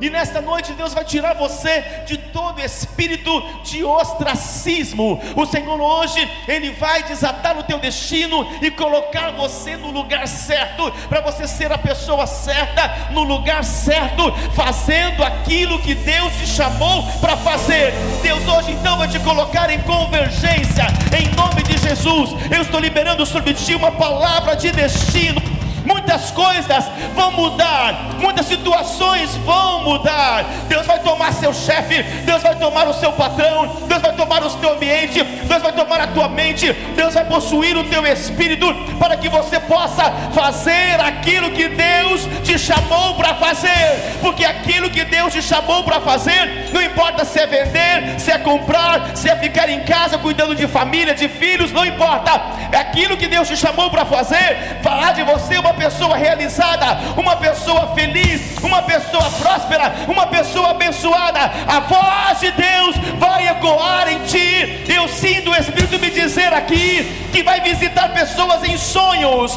E 0.02 0.10
nesta 0.10 0.42
noite 0.42 0.74
Deus 0.74 0.94
vai 0.94 1.06
tirar 1.06 1.36
você 1.36 1.82
de 2.06 2.18
todo 2.18 2.60
espírito 2.60 3.42
de 3.64 3.84
ostracismo. 3.84 5.22
O 5.36 5.46
Senhor 5.46 5.80
hoje 5.80 6.30
ele 6.48 6.72
vai 6.72 7.04
desatar 7.04 7.58
o 7.58 7.64
teu 7.64 7.80
destino 7.80 8.46
e 8.62 8.70
colocar 8.72 9.32
você 9.32 9.78
no 9.78 9.92
lugar 9.92 10.28
certo, 10.28 10.92
para 11.08 11.22
você 11.22 11.48
ser 11.48 11.72
a 11.72 11.78
pessoa 11.78 12.28
certa 12.28 13.10
no 13.12 13.24
lugar 13.24 13.64
certo, 13.64 14.34
fazendo 14.54 15.24
aquilo 15.24 15.80
que 15.80 15.96
Deus 15.96 16.34
te 16.34 16.48
chamou 16.48 17.04
para 17.22 17.38
fazer. 17.38 17.94
Deus 18.22 18.46
hoje 18.48 18.72
então 18.72 18.98
vai 18.98 19.08
te 19.08 19.20
colocar 19.20 19.70
em 19.70 19.82
convergência 19.82 20.88
em 21.18 21.34
nome 21.36 21.64
de 21.64 21.78
Jesus. 21.78 22.32
Eu 22.52 22.62
estou 22.62 22.80
liberando 22.80 23.26
sobre 23.26 23.54
ti 23.54 23.74
uma 23.74 23.92
palavra 23.92 24.56
de 24.56 24.72
destino 24.72 25.55
muitas 25.86 26.32
coisas 26.32 26.86
vão 27.14 27.32
mudar, 27.32 27.94
muitas 28.20 28.46
situações 28.46 29.36
vão 29.38 29.84
mudar. 29.84 30.44
Deus 30.68 30.86
vai 30.86 31.00
tomar 31.00 31.34
seu 31.34 31.54
chefe, 31.54 32.04
Deus 32.24 32.42
vai 32.42 32.56
tomar 32.56 32.88
o 32.88 32.94
seu 32.94 33.12
patrão, 33.14 33.68
Deus 33.88 34.02
vai 34.02 34.14
tomar 34.14 34.44
o 34.44 34.50
teu 34.50 34.74
ambiente, 34.74 35.24
Deus 35.24 35.62
vai 35.62 35.72
tomar 35.72 36.02
a 36.02 36.08
tua 36.08 36.28
mente, 36.28 36.74
Deus 36.74 37.14
vai 37.14 37.26
possuir 37.26 37.78
o 37.78 37.84
teu 37.86 38.06
espírito 38.06 38.74
para 39.00 39.16
que 39.16 39.30
você 39.30 39.60
possa 39.60 40.12
fazer 40.34 41.00
aquilo 41.00 41.52
que 41.52 41.68
Deus 41.68 42.28
te 42.44 42.58
chamou 42.58 43.16
para 43.16 43.36
fazer, 43.36 44.18
porque 44.22 44.44
aquilo 44.44 44.90
que 44.90 45.04
Deus 45.04 45.34
te 45.34 45.42
chamou 45.42 45.84
para 45.84 46.02
fazer, 46.02 46.70
não 46.74 46.82
importa 46.82 47.24
se 47.24 47.40
é 47.40 47.46
vender, 47.46 48.20
se 48.20 48.32
é 48.32 48.38
comprar, 48.38 49.16
se 49.16 49.30
é 49.30 49.36
ficar 49.36 49.70
em 49.70 49.82
casa 49.84 50.18
cuidando 50.18 50.56
de 50.56 50.68
família, 50.68 51.14
de 51.14 51.28
filhos, 51.28 51.72
não 51.72 51.86
importa, 51.86 52.32
é 52.72 52.78
aquilo 52.78 53.18
que 53.18 53.28
Deus 53.28 53.48
te 53.48 53.56
chamou 53.56 53.90
para 53.90 54.06
fazer, 54.06 54.80
falar 54.82 55.14
de 55.14 55.24
você 55.24 55.58
uma 55.58 55.75
pessoa 55.76 56.18
realizada, 56.18 56.98
uma 57.16 57.36
pessoa 57.36 57.94
feliz, 57.94 58.58
uma 58.64 58.82
pessoa 58.82 59.30
próspera, 59.32 59.94
uma 60.08 60.28
pessoa 60.28 60.72
abençoada. 60.72 61.40
A 61.68 61.80
voz 61.82 62.40
de 62.40 62.52
Deus 62.52 62.96
vai 63.20 63.48
ecoar 63.48 64.08
em 64.10 64.20
ti. 64.26 64.86
Eu 64.88 65.08
sinto 65.08 65.52
o 65.52 65.56
Espírito 65.56 66.00
me 66.00 66.10
dizer 66.10 66.54
aqui 66.54 67.30
que 67.32 67.44
vai 67.44 67.62
visitar 67.62 68.10
pessoas 68.10 68.64
em 68.64 68.78
sonhos. 68.78 69.54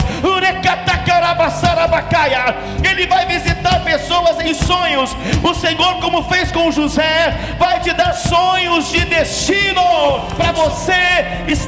Ele 2.82 3.06
vai 3.06 3.26
visitar 3.26 3.80
pessoas 3.84 4.40
em 4.40 4.52
sonhos. 4.54 5.16
O 5.42 5.54
Senhor, 5.54 6.00
como 6.00 6.24
fez 6.24 6.50
com 6.50 6.70
José, 6.70 7.54
vai 7.58 7.80
te 7.80 7.92
dar 7.92 8.12
sonhos 8.12 8.90
de 8.90 9.04
destino 9.04 9.82
para 10.36 10.52
você 10.52 11.44
estar 11.46 11.67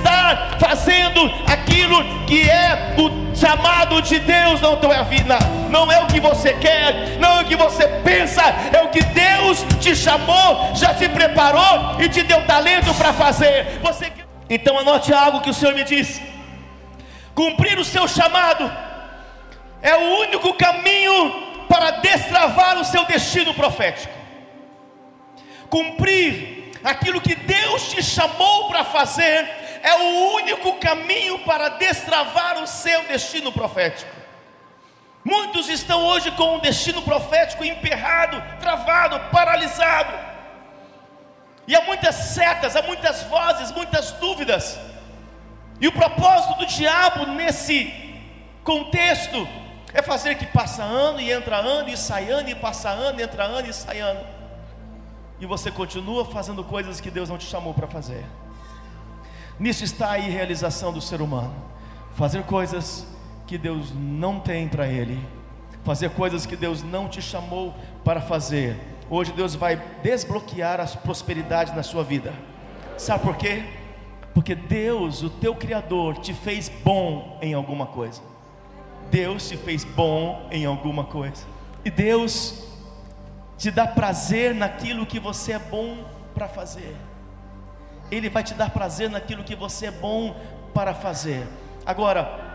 aquilo 1.46 2.02
que 2.26 2.48
é 2.48 2.94
o 2.98 3.34
chamado 3.34 4.00
de 4.02 4.18
Deus 4.18 4.60
não 4.60 4.92
é 4.92 4.96
a 4.96 5.02
vida, 5.02 5.38
não 5.70 5.90
é 5.90 6.02
o 6.02 6.06
que 6.06 6.20
você 6.20 6.52
quer, 6.54 7.18
não 7.18 7.38
é 7.38 7.42
o 7.42 7.44
que 7.44 7.56
você 7.56 7.86
pensa, 8.04 8.42
é 8.72 8.82
o 8.82 8.88
que 8.88 9.02
Deus 9.02 9.64
te 9.80 9.94
chamou, 9.96 10.74
já 10.74 10.94
te 10.94 11.08
preparou 11.08 12.00
e 12.00 12.08
te 12.08 12.22
deu 12.22 12.44
talento 12.46 12.94
para 12.94 13.12
fazer. 13.12 13.80
Você 13.82 14.12
então 14.48 14.76
anote 14.78 15.12
algo 15.14 15.40
que 15.40 15.50
o 15.50 15.54
Senhor 15.54 15.74
me 15.74 15.84
disse: 15.84 16.20
cumprir 17.34 17.78
o 17.78 17.84
seu 17.84 18.06
chamado 18.08 18.70
é 19.80 19.94
o 19.94 20.18
único 20.20 20.52
caminho 20.54 21.48
para 21.68 21.92
destravar 21.92 22.78
o 22.78 22.84
seu 22.84 23.04
destino 23.04 23.54
profético. 23.54 24.12
Cumprir 25.68 26.72
aquilo 26.82 27.20
que 27.20 27.34
Deus 27.34 27.90
te 27.90 28.02
chamou 28.02 28.68
para 28.68 28.84
fazer 28.84 29.59
é 29.82 29.94
o 29.94 30.34
único 30.34 30.78
caminho 30.78 31.38
para 31.40 31.70
destravar 31.70 32.62
o 32.62 32.66
seu 32.66 33.04
destino 33.04 33.52
profético. 33.52 34.10
Muitos 35.24 35.68
estão 35.68 36.04
hoje 36.06 36.30
com 36.32 36.56
o 36.56 36.60
destino 36.60 37.02
profético 37.02 37.64
emperrado, 37.64 38.42
travado, 38.58 39.20
paralisado. 39.30 40.12
E 41.66 41.76
há 41.76 41.82
muitas 41.82 42.14
setas, 42.14 42.74
há 42.74 42.82
muitas 42.82 43.22
vozes, 43.24 43.70
muitas 43.70 44.12
dúvidas. 44.12 44.78
E 45.80 45.86
o 45.86 45.92
propósito 45.92 46.58
do 46.58 46.66
diabo 46.66 47.26
nesse 47.26 47.92
contexto 48.64 49.46
é 49.92 50.02
fazer 50.02 50.36
que 50.36 50.46
passa 50.46 50.82
ano 50.82 51.20
e 51.20 51.30
entra 51.30 51.56
ano 51.56 51.88
e 51.88 51.96
sai 51.96 52.30
ano 52.30 52.48
e 52.48 52.54
passa 52.54 52.88
ano, 52.90 53.20
e 53.20 53.22
entra 53.22 53.44
ano 53.44 53.68
e 53.68 53.72
sai 53.72 54.00
ano. 54.00 54.20
E 55.38 55.46
você 55.46 55.70
continua 55.70 56.24
fazendo 56.24 56.62
coisas 56.64 57.00
que 57.00 57.10
Deus 57.10 57.28
não 57.28 57.38
te 57.38 57.46
chamou 57.46 57.72
para 57.72 57.86
fazer. 57.86 58.24
Nisso 59.60 59.84
está 59.84 60.12
a 60.12 60.18
irrealização 60.18 60.90
do 60.90 61.02
ser 61.02 61.20
humano. 61.20 61.54
Fazer 62.14 62.42
coisas 62.44 63.06
que 63.46 63.58
Deus 63.58 63.92
não 63.94 64.40
tem 64.40 64.66
para 64.66 64.88
ele. 64.88 65.22
Fazer 65.84 66.08
coisas 66.10 66.46
que 66.46 66.56
Deus 66.56 66.82
não 66.82 67.10
te 67.10 67.20
chamou 67.20 67.74
para 68.02 68.22
fazer. 68.22 68.74
Hoje 69.10 69.32
Deus 69.32 69.54
vai 69.54 69.76
desbloquear 70.02 70.80
as 70.80 70.96
prosperidades 70.96 71.74
na 71.74 71.82
sua 71.82 72.02
vida. 72.02 72.32
Sabe 72.96 73.22
por 73.22 73.36
quê? 73.36 73.64
Porque 74.32 74.54
Deus, 74.54 75.22
o 75.22 75.28
teu 75.28 75.54
Criador, 75.54 76.16
te 76.18 76.32
fez 76.32 76.70
bom 76.82 77.38
em 77.42 77.52
alguma 77.52 77.84
coisa. 77.84 78.22
Deus 79.10 79.46
te 79.46 79.58
fez 79.58 79.84
bom 79.84 80.48
em 80.50 80.64
alguma 80.64 81.04
coisa. 81.04 81.44
E 81.84 81.90
Deus 81.90 82.66
te 83.58 83.70
dá 83.70 83.86
prazer 83.86 84.54
naquilo 84.54 85.04
que 85.04 85.20
você 85.20 85.52
é 85.52 85.58
bom 85.58 86.04
para 86.34 86.48
fazer. 86.48 86.96
Ele 88.10 88.28
vai 88.28 88.42
te 88.42 88.54
dar 88.54 88.70
prazer 88.70 89.08
naquilo 89.10 89.44
que 89.44 89.54
você 89.54 89.86
é 89.86 89.90
bom 89.90 90.34
para 90.74 90.94
fazer. 90.94 91.46
Agora, 91.86 92.50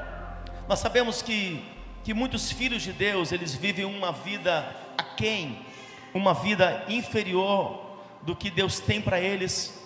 nós 0.67 0.79
sabemos 0.79 1.21
que, 1.21 1.63
que 2.03 2.13
muitos 2.13 2.51
filhos 2.51 2.81
de 2.81 2.91
Deus, 2.91 3.31
eles 3.31 3.53
vivem 3.53 3.85
uma 3.85 4.11
vida 4.11 4.65
aquém, 4.97 5.65
uma 6.13 6.33
vida 6.33 6.85
inferior 6.87 7.97
do 8.21 8.35
que 8.35 8.49
Deus 8.49 8.79
tem 8.79 9.01
para 9.01 9.19
eles, 9.19 9.79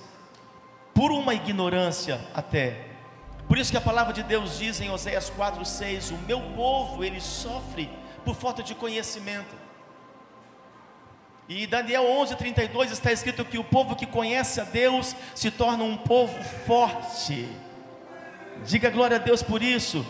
por 0.93 1.11
uma 1.11 1.33
ignorância 1.33 2.19
até. 2.33 2.87
Por 3.47 3.57
isso 3.57 3.71
que 3.71 3.77
a 3.77 3.81
palavra 3.81 4.13
de 4.13 4.23
Deus 4.23 4.57
diz 4.57 4.79
em 4.79 4.89
Oséias 4.89 5.31
4,6: 5.35 6.11
O 6.11 6.17
meu 6.27 6.39
povo 6.55 7.03
ele 7.03 7.19
sofre 7.19 7.89
por 8.23 8.35
falta 8.35 8.61
de 8.61 8.75
conhecimento. 8.75 9.58
E 11.49 11.65
Daniel 11.65 12.03
11:32 12.03 12.91
está 12.91 13.11
escrito 13.11 13.43
que 13.43 13.57
o 13.57 13.63
povo 13.63 13.95
que 13.95 14.05
conhece 14.05 14.61
a 14.61 14.63
Deus 14.63 15.15
se 15.33 15.49
torna 15.49 15.83
um 15.83 15.97
povo 15.97 16.43
forte. 16.67 17.49
Diga 18.63 18.91
glória 18.91 19.17
a 19.17 19.19
Deus 19.19 19.41
por 19.41 19.63
isso. 19.63 20.05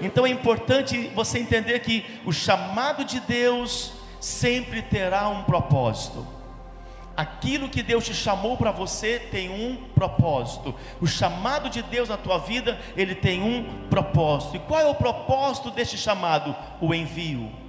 Então 0.00 0.24
é 0.24 0.30
importante 0.30 1.10
você 1.16 1.40
entender 1.40 1.80
que 1.80 2.06
o 2.24 2.32
chamado 2.32 3.04
de 3.04 3.18
Deus 3.18 3.92
sempre 4.20 4.82
terá 4.82 5.28
um 5.28 5.42
propósito. 5.42 6.24
Aquilo 7.16 7.68
que 7.68 7.82
Deus 7.82 8.04
te 8.04 8.14
chamou 8.14 8.56
para 8.56 8.70
você 8.70 9.18
tem 9.18 9.50
um 9.50 9.76
propósito. 9.94 10.72
O 11.00 11.08
chamado 11.08 11.68
de 11.68 11.82
Deus 11.82 12.08
na 12.08 12.16
tua 12.16 12.38
vida, 12.38 12.80
ele 12.96 13.16
tem 13.16 13.42
um 13.42 13.88
propósito. 13.90 14.56
E 14.56 14.60
qual 14.60 14.80
é 14.80 14.86
o 14.86 14.94
propósito 14.94 15.72
deste 15.72 15.98
chamado? 15.98 16.54
O 16.80 16.94
envio. 16.94 17.61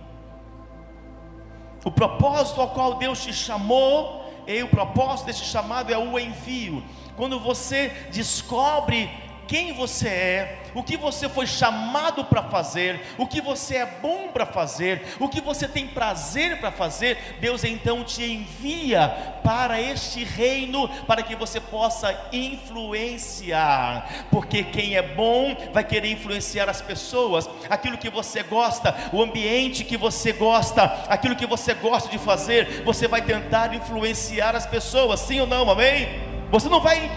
O 1.83 1.91
propósito 1.91 2.61
ao 2.61 2.69
qual 2.69 2.95
Deus 2.95 3.21
te 3.21 3.33
chamou, 3.33 4.23
e 4.47 4.61
o 4.61 4.67
propósito 4.67 5.27
deste 5.27 5.45
chamado 5.45 5.93
é 5.93 5.97
o 5.97 6.17
envio. 6.19 6.83
Quando 7.15 7.39
você 7.39 7.89
descobre 8.11 9.09
quem 9.47 9.73
você 9.73 10.07
é, 10.07 10.59
o 10.73 10.83
que 10.83 10.97
você 10.97 11.29
foi 11.29 11.45
chamado 11.45 12.25
para 12.25 12.43
fazer, 12.43 12.99
o 13.17 13.27
que 13.27 13.41
você 13.41 13.77
é 13.77 13.85
bom 13.85 14.29
para 14.29 14.45
fazer, 14.45 15.15
o 15.19 15.29
que 15.29 15.41
você 15.41 15.67
tem 15.67 15.87
prazer 15.87 16.59
para 16.59 16.71
fazer, 16.71 17.37
Deus 17.39 17.63
então 17.63 18.03
te 18.03 18.23
envia 18.23 19.07
para 19.43 19.79
este 19.79 20.23
reino 20.23 20.87
para 21.05 21.21
que 21.21 21.35
você 21.35 21.59
possa 21.59 22.17
influenciar, 22.31 24.27
porque 24.31 24.63
quem 24.63 24.95
é 24.95 25.01
bom 25.01 25.55
vai 25.71 25.83
querer 25.83 26.11
influenciar 26.11 26.69
as 26.69 26.81
pessoas, 26.81 27.49
aquilo 27.69 27.97
que 27.97 28.09
você 28.09 28.41
gosta, 28.43 28.95
o 29.11 29.21
ambiente 29.21 29.83
que 29.83 29.97
você 29.97 30.31
gosta, 30.31 30.83
aquilo 31.07 31.35
que 31.35 31.45
você 31.45 31.73
gosta 31.73 32.09
de 32.09 32.17
fazer, 32.17 32.83
você 32.83 33.07
vai 33.07 33.21
tentar 33.21 33.73
influenciar 33.73 34.55
as 34.55 34.65
pessoas, 34.65 35.19
sim 35.19 35.39
ou 35.39 35.47
não, 35.47 35.69
amém? 35.69 36.07
Você 36.49 36.69
não 36.69 36.79
vai 36.79 37.11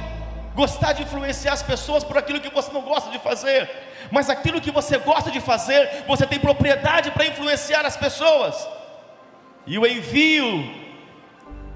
gostar 0.56 0.94
de 0.94 1.02
influenciar 1.02 1.52
as 1.52 1.62
pessoas 1.62 2.02
por 2.02 2.16
aquilo 2.16 2.40
que 2.40 2.52
você 2.58 2.72
não 2.72 2.80
gosta 2.80 3.10
de 3.10 3.18
fazer, 3.18 3.70
mas 4.10 4.30
aquilo 4.30 4.60
que 4.60 4.70
você 4.70 4.96
gosta 4.96 5.30
de 5.30 5.40
fazer, 5.40 6.04
você 6.08 6.26
tem 6.26 6.40
propriedade 6.40 7.10
para 7.10 7.26
influenciar 7.26 7.84
as 7.84 7.96
pessoas. 7.96 8.66
E 9.66 9.78
o 9.78 9.86
envio 9.86 10.85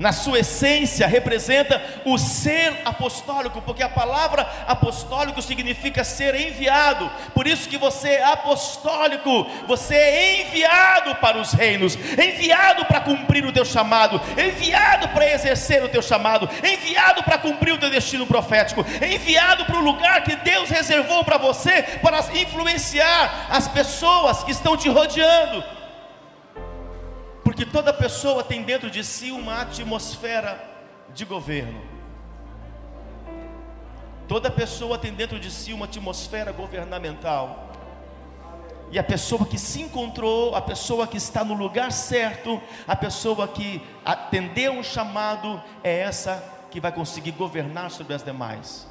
na 0.00 0.12
sua 0.12 0.38
essência, 0.38 1.06
representa 1.06 1.80
o 2.06 2.16
ser 2.16 2.80
apostólico, 2.86 3.60
porque 3.60 3.82
a 3.82 3.88
palavra 3.88 4.48
apostólico 4.66 5.42
significa 5.42 6.02
ser 6.02 6.34
enviado. 6.34 7.08
Por 7.34 7.46
isso 7.46 7.68
que 7.68 7.76
você 7.76 8.08
é 8.08 8.24
apostólico, 8.24 9.46
você 9.68 9.94
é 9.94 10.40
enviado 10.40 11.16
para 11.16 11.36
os 11.36 11.52
reinos, 11.52 11.96
enviado 11.96 12.86
para 12.86 13.02
cumprir 13.02 13.44
o 13.44 13.52
teu 13.52 13.64
chamado, 13.64 14.18
enviado 14.38 15.10
para 15.10 15.30
exercer 15.30 15.84
o 15.84 15.88
teu 15.88 16.00
chamado, 16.00 16.48
enviado 16.64 17.22
para 17.22 17.36
cumprir 17.36 17.74
o 17.74 17.78
teu 17.78 17.90
destino 17.90 18.26
profético, 18.26 18.86
enviado 19.06 19.66
para 19.66 19.76
o 19.76 19.84
lugar 19.84 20.24
que 20.24 20.34
Deus 20.36 20.70
reservou 20.70 21.22
para 21.24 21.36
você 21.36 21.82
para 22.00 22.20
influenciar 22.40 23.48
as 23.50 23.68
pessoas 23.68 24.42
que 24.42 24.52
estão 24.52 24.78
te 24.78 24.88
rodeando. 24.88 25.79
Porque 27.60 27.72
toda 27.72 27.92
pessoa 27.92 28.42
tem 28.42 28.62
dentro 28.62 28.90
de 28.90 29.04
si 29.04 29.30
uma 29.30 29.60
atmosfera 29.60 30.58
de 31.12 31.26
governo. 31.26 31.78
Toda 34.26 34.50
pessoa 34.50 34.96
tem 34.96 35.12
dentro 35.12 35.38
de 35.38 35.50
si 35.50 35.74
uma 35.74 35.84
atmosfera 35.84 36.52
governamental. 36.52 37.70
E 38.90 38.98
a 38.98 39.04
pessoa 39.04 39.44
que 39.44 39.58
se 39.58 39.82
encontrou, 39.82 40.56
a 40.56 40.62
pessoa 40.62 41.06
que 41.06 41.18
está 41.18 41.44
no 41.44 41.52
lugar 41.52 41.92
certo, 41.92 42.58
a 42.88 42.96
pessoa 42.96 43.46
que 43.46 43.82
atendeu 44.06 44.72
um 44.72 44.82
chamado, 44.82 45.62
é 45.84 45.98
essa 45.98 46.42
que 46.70 46.80
vai 46.80 46.90
conseguir 46.90 47.32
governar 47.32 47.90
sobre 47.90 48.14
as 48.14 48.22
demais. 48.22 48.88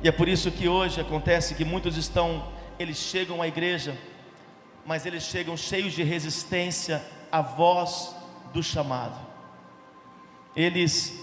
E 0.00 0.06
é 0.06 0.12
por 0.12 0.28
isso 0.28 0.48
que 0.52 0.68
hoje 0.68 1.00
acontece 1.00 1.56
que 1.56 1.64
muitos 1.64 1.96
estão, 1.96 2.46
eles 2.78 2.98
chegam 2.98 3.42
à 3.42 3.48
igreja, 3.48 3.98
mas 4.86 5.06
eles 5.06 5.24
chegam 5.24 5.56
cheios 5.56 5.92
de 5.92 6.04
resistência 6.04 7.02
a 7.32 7.40
voz 7.40 8.14
do 8.52 8.62
chamado. 8.62 9.18
Eles 10.54 11.14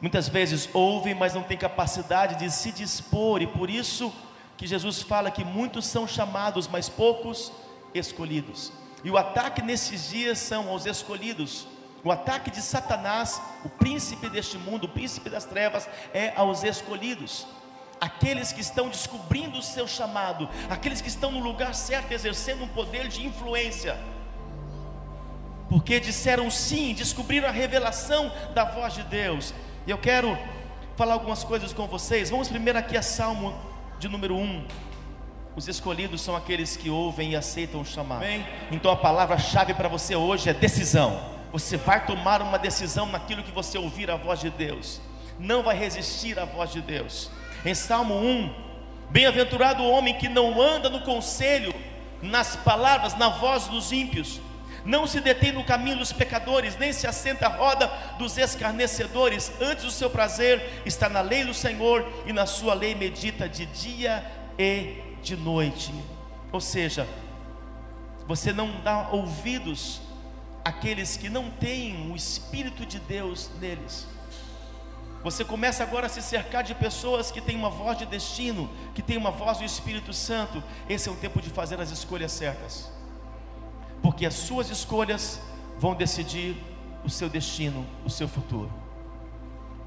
muitas 0.00 0.26
vezes 0.26 0.68
ouvem, 0.72 1.14
mas 1.14 1.34
não 1.34 1.42
têm 1.42 1.58
capacidade 1.58 2.36
de 2.36 2.50
se 2.50 2.72
dispor, 2.72 3.42
e 3.42 3.46
por 3.46 3.68
isso 3.68 4.10
que 4.56 4.66
Jesus 4.66 5.02
fala 5.02 5.30
que 5.30 5.44
muitos 5.44 5.86
são 5.86 6.08
chamados, 6.08 6.66
mas 6.66 6.88
poucos 6.88 7.52
escolhidos. 7.94 8.72
E 9.04 9.10
o 9.10 9.18
ataque 9.18 9.62
nesses 9.62 10.08
dias 10.08 10.38
são 10.38 10.68
aos 10.70 10.86
escolhidos. 10.86 11.66
O 12.02 12.10
ataque 12.10 12.50
de 12.50 12.62
Satanás, 12.62 13.40
o 13.62 13.68
príncipe 13.68 14.28
deste 14.30 14.56
mundo, 14.56 14.84
o 14.84 14.88
príncipe 14.88 15.28
das 15.28 15.44
trevas, 15.44 15.86
é 16.14 16.32
aos 16.34 16.64
escolhidos. 16.64 17.46
Aqueles 18.00 18.50
que 18.50 18.62
estão 18.62 18.88
descobrindo 18.88 19.58
o 19.58 19.62
seu 19.62 19.86
chamado, 19.86 20.48
aqueles 20.70 21.02
que 21.02 21.08
estão 21.08 21.30
no 21.30 21.40
lugar 21.40 21.74
certo, 21.74 22.12
exercendo 22.12 22.64
um 22.64 22.68
poder 22.68 23.08
de 23.08 23.26
influência 23.26 23.98
porque 25.70 26.00
disseram 26.00 26.50
sim, 26.50 26.92
descobriram 26.94 27.48
a 27.48 27.52
revelação 27.52 28.32
da 28.52 28.64
voz 28.64 28.92
de 28.92 29.04
Deus. 29.04 29.54
E 29.86 29.90
eu 29.90 29.96
quero 29.96 30.36
falar 30.96 31.14
algumas 31.14 31.44
coisas 31.44 31.72
com 31.72 31.86
vocês. 31.86 32.28
Vamos 32.28 32.48
primeiro 32.48 32.76
aqui 32.76 32.96
a 32.96 33.02
Salmo 33.02 33.56
de 34.00 34.08
número 34.08 34.34
1. 34.34 34.66
Os 35.54 35.68
escolhidos 35.68 36.22
são 36.22 36.34
aqueles 36.34 36.76
que 36.76 36.90
ouvem 36.90 37.30
e 37.30 37.36
aceitam 37.36 37.82
o 37.82 37.84
chamado. 37.84 38.20
Bem, 38.20 38.44
então 38.72 38.90
a 38.90 38.96
palavra-chave 38.96 39.72
para 39.72 39.88
você 39.88 40.16
hoje 40.16 40.50
é 40.50 40.52
decisão. 40.52 41.20
Você 41.52 41.76
vai 41.76 42.04
tomar 42.04 42.42
uma 42.42 42.58
decisão 42.58 43.06
naquilo 43.06 43.44
que 43.44 43.52
você 43.52 43.78
ouvir 43.78 44.10
a 44.10 44.16
voz 44.16 44.40
de 44.40 44.50
Deus. 44.50 45.00
Não 45.38 45.62
vai 45.62 45.78
resistir 45.78 46.36
à 46.36 46.44
voz 46.44 46.72
de 46.72 46.80
Deus. 46.80 47.30
Em 47.64 47.74
Salmo 47.76 48.16
1, 48.16 48.52
bem-aventurado 49.10 49.84
o 49.84 49.88
homem 49.90 50.18
que 50.18 50.28
não 50.28 50.60
anda 50.60 50.90
no 50.90 51.02
conselho, 51.02 51.72
nas 52.20 52.56
palavras, 52.56 53.14
na 53.14 53.28
voz 53.28 53.68
dos 53.68 53.92
ímpios 53.92 54.40
não 54.84 55.06
se 55.06 55.20
detém 55.20 55.52
no 55.52 55.64
caminho 55.64 55.98
dos 55.98 56.12
pecadores, 56.12 56.76
nem 56.76 56.92
se 56.92 57.06
assenta 57.06 57.46
à 57.46 57.48
roda 57.48 57.86
dos 58.18 58.36
escarnecedores. 58.38 59.52
Antes 59.60 59.84
o 59.84 59.90
seu 59.90 60.10
prazer 60.10 60.82
está 60.86 61.08
na 61.08 61.20
lei 61.20 61.44
do 61.44 61.54
Senhor 61.54 62.06
e 62.26 62.32
na 62.32 62.46
sua 62.46 62.74
lei 62.74 62.94
medita 62.94 63.48
de 63.48 63.66
dia 63.66 64.24
e 64.58 64.96
de 65.22 65.36
noite. 65.36 65.92
Ou 66.52 66.60
seja, 66.60 67.06
você 68.26 68.52
não 68.52 68.80
dá 68.82 69.08
ouvidos 69.10 70.00
àqueles 70.64 71.16
que 71.16 71.28
não 71.28 71.50
têm 71.50 72.10
o 72.10 72.16
Espírito 72.16 72.86
de 72.86 72.98
Deus 72.98 73.50
neles. 73.60 74.06
Você 75.22 75.44
começa 75.44 75.82
agora 75.82 76.06
a 76.06 76.08
se 76.08 76.22
cercar 76.22 76.62
de 76.62 76.74
pessoas 76.74 77.30
que 77.30 77.42
têm 77.42 77.54
uma 77.54 77.68
voz 77.68 77.98
de 77.98 78.06
destino, 78.06 78.70
que 78.94 79.02
têm 79.02 79.18
uma 79.18 79.30
voz 79.30 79.58
do 79.58 79.64
Espírito 79.64 80.14
Santo. 80.14 80.62
Esse 80.88 81.08
é 81.08 81.12
o 81.12 81.16
tempo 81.16 81.42
de 81.42 81.50
fazer 81.50 81.78
as 81.78 81.90
escolhas 81.90 82.32
certas. 82.32 82.90
Porque 84.02 84.26
as 84.26 84.34
suas 84.34 84.70
escolhas 84.70 85.40
vão 85.78 85.94
decidir 85.94 86.56
o 87.04 87.10
seu 87.10 87.28
destino, 87.28 87.86
o 88.04 88.10
seu 88.10 88.28
futuro. 88.28 88.70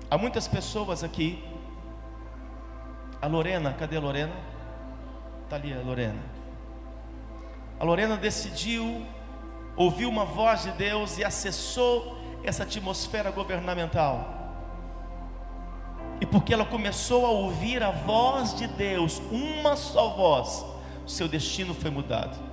Há 0.10 0.18
muitas 0.18 0.48
pessoas 0.48 1.04
aqui. 1.04 1.44
A 3.22 3.28
Lorena, 3.28 3.74
cadê 3.74 3.98
a 3.98 4.00
Lorena? 4.00 4.34
Está 5.44 5.56
ali 5.56 5.74
a 5.74 5.82
Lorena. 5.82 6.22
A 7.80 7.84
Lorena 7.84 8.18
decidiu 8.18 9.06
ouvir 9.76 10.06
uma 10.06 10.26
voz 10.26 10.64
de 10.64 10.72
Deus 10.72 11.18
e 11.18 11.24
acessou 11.24 12.18
essa 12.44 12.64
atmosfera 12.64 13.32
governamental. 13.32 14.42
E 16.22 16.26
porque 16.26 16.54
ela 16.54 16.66
começou 16.66 17.26
a 17.26 17.30
ouvir 17.30 17.82
a 17.82 17.92
voz 17.92 18.56
de 18.56 18.68
Deus, 18.68 19.22
uma 19.32 19.76
só 19.76 20.10
voz, 20.10 20.66
o 21.06 21.10
seu 21.10 21.28
destino 21.28 21.74
foi 21.74 21.90
mudado. 21.90 22.53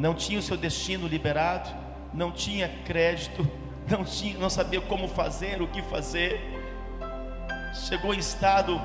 Não 0.00 0.14
tinha 0.14 0.38
o 0.38 0.42
seu 0.42 0.56
destino 0.56 1.06
liberado, 1.06 1.68
não 2.14 2.32
tinha 2.32 2.70
crédito, 2.86 3.46
não 3.86 4.02
tinha, 4.02 4.38
não 4.38 4.48
sabia 4.48 4.80
como 4.80 5.06
fazer, 5.06 5.60
o 5.60 5.68
que 5.68 5.82
fazer. 5.82 6.40
Chegou 7.86 8.14
em 8.14 8.18
estado 8.18 8.80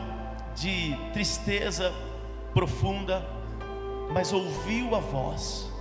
de 0.53 0.93
tristeza 1.13 1.93
profunda, 2.53 3.25
mas 4.11 4.33
ouviu 4.33 4.93
a 4.93 4.99
voz. 4.99 5.71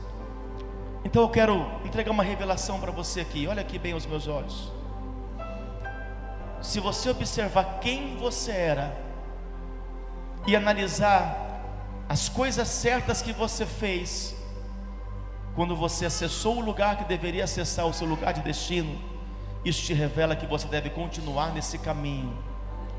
Então 1.04 1.22
eu 1.22 1.28
quero 1.28 1.66
entregar 1.84 2.12
uma 2.12 2.22
revelação 2.22 2.78
para 2.78 2.92
você 2.92 3.20
aqui. 3.20 3.48
Olha 3.48 3.62
aqui 3.62 3.76
bem 3.76 3.92
os 3.92 4.06
meus 4.06 4.28
olhos. 4.28 4.70
Se 6.62 6.78
você 6.78 7.10
observar 7.10 7.80
quem 7.80 8.16
você 8.18 8.52
era 8.52 8.96
e 10.46 10.54
analisar 10.54 11.36
as 12.08 12.28
coisas 12.28 12.68
certas 12.68 13.20
que 13.20 13.32
você 13.32 13.66
fez, 13.66 14.43
quando 15.54 15.76
você 15.76 16.06
acessou 16.06 16.56
o 16.58 16.60
lugar 16.60 16.96
que 16.96 17.04
deveria 17.04 17.44
acessar, 17.44 17.86
o 17.86 17.94
seu 17.94 18.06
lugar 18.06 18.32
de 18.32 18.40
destino, 18.40 19.00
isso 19.64 19.82
te 19.82 19.94
revela 19.94 20.34
que 20.34 20.46
você 20.46 20.66
deve 20.66 20.90
continuar 20.90 21.52
nesse 21.52 21.78
caminho. 21.78 22.36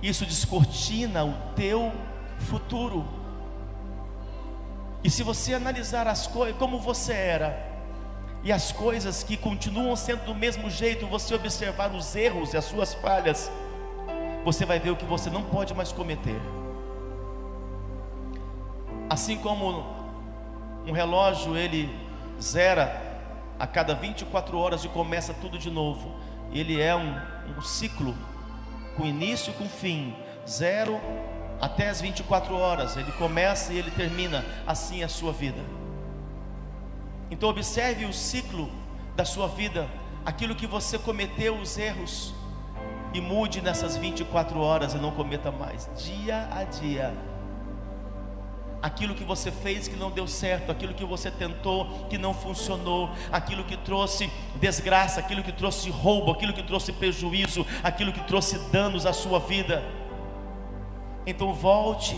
Isso 0.01 0.25
descortina 0.25 1.23
o 1.25 1.33
teu 1.55 1.91
futuro. 2.39 3.05
E 5.03 5.09
se 5.09 5.21
você 5.21 5.53
analisar 5.53 6.07
as 6.07 6.27
coisas, 6.27 6.57
como 6.57 6.79
você 6.79 7.13
era, 7.13 7.75
e 8.43 8.51
as 8.51 8.71
coisas 8.71 9.23
que 9.23 9.35
continuam 9.35 9.95
sendo 9.95 10.25
do 10.25 10.35
mesmo 10.35 10.69
jeito, 10.69 11.07
você 11.07 11.33
observar 11.33 11.91
os 11.93 12.15
erros 12.15 12.53
e 12.53 12.57
as 12.57 12.65
suas 12.65 12.93
falhas, 12.93 13.51
você 14.43 14.65
vai 14.65 14.79
ver 14.79 14.91
o 14.91 14.95
que 14.95 15.05
você 15.05 15.29
não 15.29 15.43
pode 15.43 15.73
mais 15.73 15.91
cometer. 15.91 16.39
Assim 19.09 19.37
como 19.37 19.83
um 20.85 20.91
relógio 20.91 21.57
ele 21.57 22.04
zera 22.41 23.01
a 23.59 23.65
cada 23.65 23.95
24 23.95 24.57
horas 24.57 24.83
e 24.83 24.89
começa 24.89 25.33
tudo 25.33 25.57
de 25.57 25.69
novo. 25.69 26.15
Ele 26.51 26.81
é 26.81 26.95
um, 26.95 27.15
um 27.57 27.61
ciclo 27.61 28.15
com 28.95 29.05
início 29.05 29.51
e 29.51 29.53
com 29.53 29.67
fim, 29.67 30.15
zero 30.47 30.99
até 31.59 31.89
as 31.89 32.01
24 32.01 32.55
horas. 32.55 32.97
Ele 32.97 33.11
começa 33.13 33.73
e 33.73 33.77
ele 33.77 33.91
termina. 33.91 34.45
Assim 34.65 35.01
é 35.01 35.05
a 35.05 35.09
sua 35.09 35.31
vida. 35.31 35.61
Então 37.29 37.49
observe 37.49 38.05
o 38.05 38.13
ciclo 38.13 38.69
da 39.15 39.25
sua 39.25 39.47
vida, 39.47 39.89
aquilo 40.25 40.55
que 40.55 40.67
você 40.67 40.99
cometeu, 40.99 41.57
os 41.57 41.77
erros, 41.77 42.33
e 43.13 43.21
mude 43.21 43.61
nessas 43.61 43.95
24 43.95 44.59
horas 44.59 44.93
e 44.93 44.97
não 44.97 45.11
cometa 45.11 45.51
mais, 45.51 45.89
dia 45.95 46.49
a 46.51 46.63
dia. 46.65 47.13
Aquilo 48.81 49.15
que 49.15 49.23
você 49.23 49.51
fez 49.51 49.87
que 49.87 49.95
não 49.95 50.11
deu 50.11 50.27
certo, 50.27 50.71
aquilo 50.71 50.93
que 50.93 51.03
você 51.03 51.31
tentou 51.31 52.05
que 52.09 52.17
não 52.17 52.33
funcionou, 52.33 53.09
aquilo 53.31 53.63
que 53.63 53.75
trouxe 53.77 54.29
desgraça, 54.59 55.19
aquilo 55.19 55.41
que 55.41 55.51
trouxe 55.51 55.89
roubo, 55.89 56.31
aquilo 56.31 56.53
que 56.53 56.61
trouxe 56.61 56.91
prejuízo, 56.93 57.65
aquilo 57.83 58.13
que 58.13 58.21
trouxe 58.21 58.59
danos 58.71 59.05
à 59.05 59.13
sua 59.13 59.39
vida. 59.39 59.83
Então 61.25 61.53
volte 61.53 62.15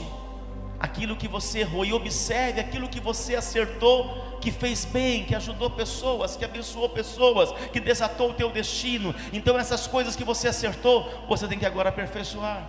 aquilo 0.80 1.16
que 1.16 1.28
você 1.28 1.60
errou 1.60 1.86
e 1.86 1.94
observe 1.94 2.60
aquilo 2.60 2.88
que 2.88 3.00
você 3.00 3.36
acertou, 3.36 4.38
que 4.40 4.52
fez 4.52 4.86
bem, 4.86 5.24
que 5.24 5.36
ajudou 5.36 5.70
pessoas, 5.70 6.36
que 6.36 6.46
abençoou 6.46 6.90
pessoas, 6.90 7.52
que 7.72 7.80
desatou 7.80 8.32
o 8.32 8.34
teu 8.34 8.50
destino. 8.50 9.14
Então 9.34 9.58
essas 9.58 9.88
coisas 9.88 10.16
que 10.16 10.24
você 10.24 10.50
acertou, 10.50 11.10
você 11.28 11.48
tem 11.48 11.58
que 11.58 11.66
agora 11.66 11.90
aperfeiçoar. 11.90 12.68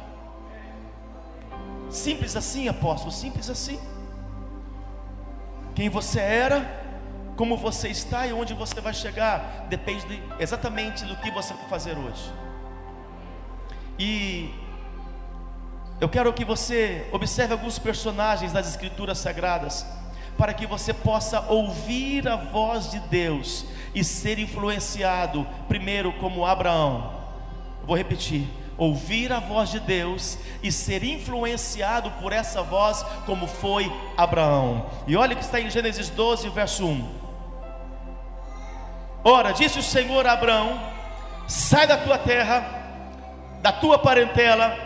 Simples 1.90 2.36
assim, 2.36 2.68
apóstolo, 2.68 3.12
simples 3.12 3.48
assim. 3.48 3.78
Quem 5.74 5.88
você 5.88 6.20
era, 6.20 6.66
como 7.36 7.56
você 7.56 7.88
está 7.88 8.26
e 8.26 8.32
onde 8.32 8.52
você 8.52 8.80
vai 8.80 8.92
chegar, 8.92 9.66
depende 9.68 10.04
de, 10.06 10.22
exatamente 10.38 11.04
do 11.04 11.16
que 11.16 11.30
você 11.30 11.54
vai 11.54 11.68
fazer 11.68 11.96
hoje. 11.96 12.32
E 13.98 14.52
eu 16.00 16.08
quero 16.08 16.32
que 16.32 16.44
você 16.44 17.08
observe 17.12 17.52
alguns 17.52 17.78
personagens 17.78 18.52
das 18.52 18.68
Escrituras 18.68 19.18
Sagradas, 19.18 19.86
para 20.36 20.54
que 20.54 20.66
você 20.66 20.94
possa 20.94 21.40
ouvir 21.48 22.28
a 22.28 22.36
voz 22.36 22.90
de 22.90 23.00
Deus 23.00 23.64
e 23.94 24.04
ser 24.04 24.38
influenciado, 24.38 25.46
primeiro, 25.66 26.12
como 26.12 26.46
Abraão. 26.46 27.12
Vou 27.84 27.96
repetir: 27.96 28.48
ouvir 28.78 29.32
a 29.32 29.40
voz 29.40 29.70
de 29.70 29.80
Deus 29.80 30.38
e 30.62 30.70
ser 30.70 31.02
influenciado 31.02 32.10
por 32.12 32.32
essa 32.32 32.62
voz, 32.62 33.04
como 33.26 33.48
foi 33.48 33.92
Abraão. 34.16 34.86
E 35.06 35.16
olha 35.16 35.34
que 35.34 35.42
está 35.42 35.60
em 35.60 35.68
Gênesis 35.68 36.08
12, 36.08 36.48
verso 36.50 36.86
1. 36.86 37.18
Ora, 39.24 39.52
disse 39.52 39.80
o 39.80 39.82
Senhor 39.82 40.24
a 40.26 40.32
Abraão: 40.32 40.80
sai 41.48 41.86
da 41.86 41.98
tua 41.98 42.16
terra, 42.16 42.64
da 43.60 43.72
tua 43.72 43.98
parentela, 43.98 44.76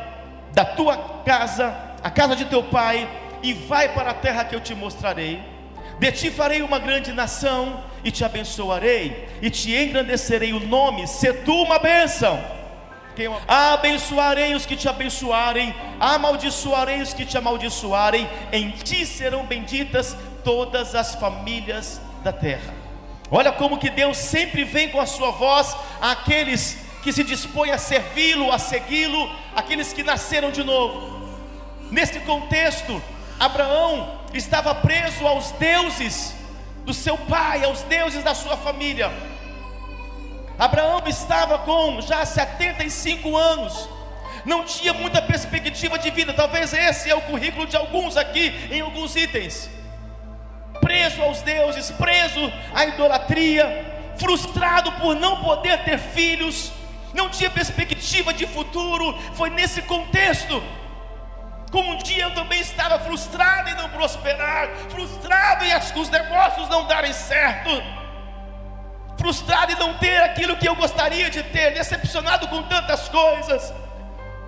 da 0.52 0.64
tua 0.64 0.96
casa, 1.24 1.74
a 2.02 2.10
casa 2.10 2.34
de 2.34 2.46
teu 2.46 2.62
pai, 2.62 3.08
e 3.42 3.52
vai 3.52 3.90
para 3.90 4.10
a 4.10 4.14
terra 4.14 4.44
que 4.44 4.56
eu 4.56 4.60
te 4.60 4.74
mostrarei. 4.74 5.40
De 5.98 6.10
ti 6.10 6.30
farei 6.30 6.62
uma 6.62 6.78
grande 6.78 7.12
nação, 7.12 7.84
e 8.02 8.10
te 8.10 8.24
abençoarei, 8.24 9.28
e 9.42 9.50
te 9.50 9.76
engrandecerei 9.76 10.52
o 10.52 10.60
nome, 10.60 11.06
se 11.06 11.32
tu 11.32 11.62
uma 11.62 11.78
bênção. 11.78 12.61
Abençoarei 13.46 14.54
os 14.54 14.64
que 14.64 14.76
te 14.76 14.88
abençoarem, 14.88 15.74
amaldiçoarei 16.00 17.02
os 17.02 17.12
que 17.12 17.24
te 17.24 17.36
amaldiçoarem, 17.36 18.28
em 18.50 18.70
ti 18.70 19.04
serão 19.04 19.44
benditas 19.44 20.16
todas 20.44 20.94
as 20.94 21.14
famílias 21.14 22.00
da 22.24 22.32
terra. 22.32 22.74
Olha 23.30 23.52
como 23.52 23.78
que 23.78 23.90
Deus 23.90 24.16
sempre 24.16 24.64
vem 24.64 24.88
com 24.90 25.00
a 25.00 25.06
sua 25.06 25.30
voz 25.30 25.76
àqueles 26.00 26.78
que 27.02 27.12
se 27.12 27.24
dispõem 27.24 27.70
a 27.70 27.78
servi-lo, 27.78 28.52
a 28.52 28.58
segui-lo, 28.58 29.30
aqueles 29.56 29.92
que 29.92 30.02
nasceram 30.02 30.50
de 30.50 30.62
novo. 30.62 31.28
Nesse 31.90 32.20
contexto, 32.20 33.02
Abraão 33.38 34.20
estava 34.32 34.74
preso 34.74 35.26
aos 35.26 35.50
deuses 35.52 36.34
do 36.84 36.94
seu 36.94 37.16
pai, 37.18 37.64
aos 37.64 37.82
deuses 37.82 38.22
da 38.22 38.34
sua 38.34 38.56
família. 38.56 39.10
Abraão 40.58 41.02
estava 41.06 41.58
com 41.58 42.00
já 42.00 42.24
75 42.24 43.36
anos, 43.36 43.88
não 44.44 44.64
tinha 44.64 44.92
muita 44.92 45.22
perspectiva 45.22 45.98
de 45.98 46.10
vida, 46.10 46.32
talvez 46.32 46.72
esse 46.72 47.10
é 47.10 47.14
o 47.14 47.20
currículo 47.22 47.66
de 47.66 47.76
alguns 47.76 48.16
aqui, 48.16 48.68
em 48.70 48.80
alguns 48.80 49.16
itens. 49.16 49.70
Preso 50.80 51.22
aos 51.22 51.42
deuses, 51.42 51.90
preso 51.92 52.52
à 52.74 52.84
idolatria, 52.86 54.14
frustrado 54.16 54.92
por 54.92 55.14
não 55.14 55.42
poder 55.42 55.84
ter 55.84 55.98
filhos, 55.98 56.72
não 57.14 57.28
tinha 57.28 57.50
perspectiva 57.50 58.32
de 58.32 58.46
futuro. 58.46 59.16
Foi 59.34 59.50
nesse 59.50 59.82
contexto. 59.82 60.62
Como 61.70 61.92
um 61.92 61.98
dia 61.98 62.24
eu 62.24 62.34
também 62.34 62.60
estava 62.60 62.98
frustrado 62.98 63.70
em 63.70 63.74
não 63.74 63.88
prosperar, 63.88 64.68
frustrado 64.90 65.64
em 65.64 65.74
os 65.98 66.10
negócios 66.10 66.68
não 66.68 66.84
darem 66.86 67.12
certo, 67.14 67.70
frustrado 69.22 69.70
em 69.70 69.76
não 69.76 69.94
ter 69.94 70.20
aquilo 70.24 70.56
que 70.56 70.68
eu 70.68 70.74
gostaria 70.74 71.30
de 71.30 71.44
ter, 71.44 71.74
decepcionado 71.74 72.48
com 72.48 72.60
tantas 72.64 73.08
coisas, 73.08 73.72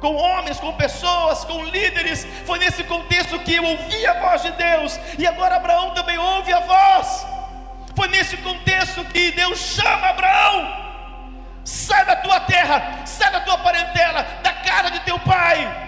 com 0.00 0.16
homens, 0.16 0.58
com 0.58 0.72
pessoas, 0.74 1.44
com 1.44 1.64
líderes. 1.66 2.26
Foi 2.44 2.58
nesse 2.58 2.82
contexto 2.82 3.38
que 3.38 3.54
eu 3.54 3.64
ouvi 3.64 4.04
a 4.04 4.14
voz 4.20 4.42
de 4.42 4.50
Deus, 4.50 4.98
e 5.16 5.24
agora 5.26 5.56
Abraão 5.56 5.90
também 5.90 6.18
ouve 6.18 6.52
a 6.52 6.58
voz. 6.58 7.24
Foi 7.94 8.08
nesse 8.08 8.36
contexto 8.38 9.04
que 9.04 9.30
Deus 9.30 9.60
chama 9.60 10.08
Abraão 10.08 10.84
Sai 11.64 12.04
da 12.04 12.16
tua 12.16 12.40
terra, 12.40 13.06
sai 13.06 13.30
da 13.30 13.40
tua 13.40 13.56
parentela, 13.58 14.22
da 14.42 14.52
casa 14.52 14.90
de 14.90 15.00
teu 15.00 15.18
pai. 15.20 15.82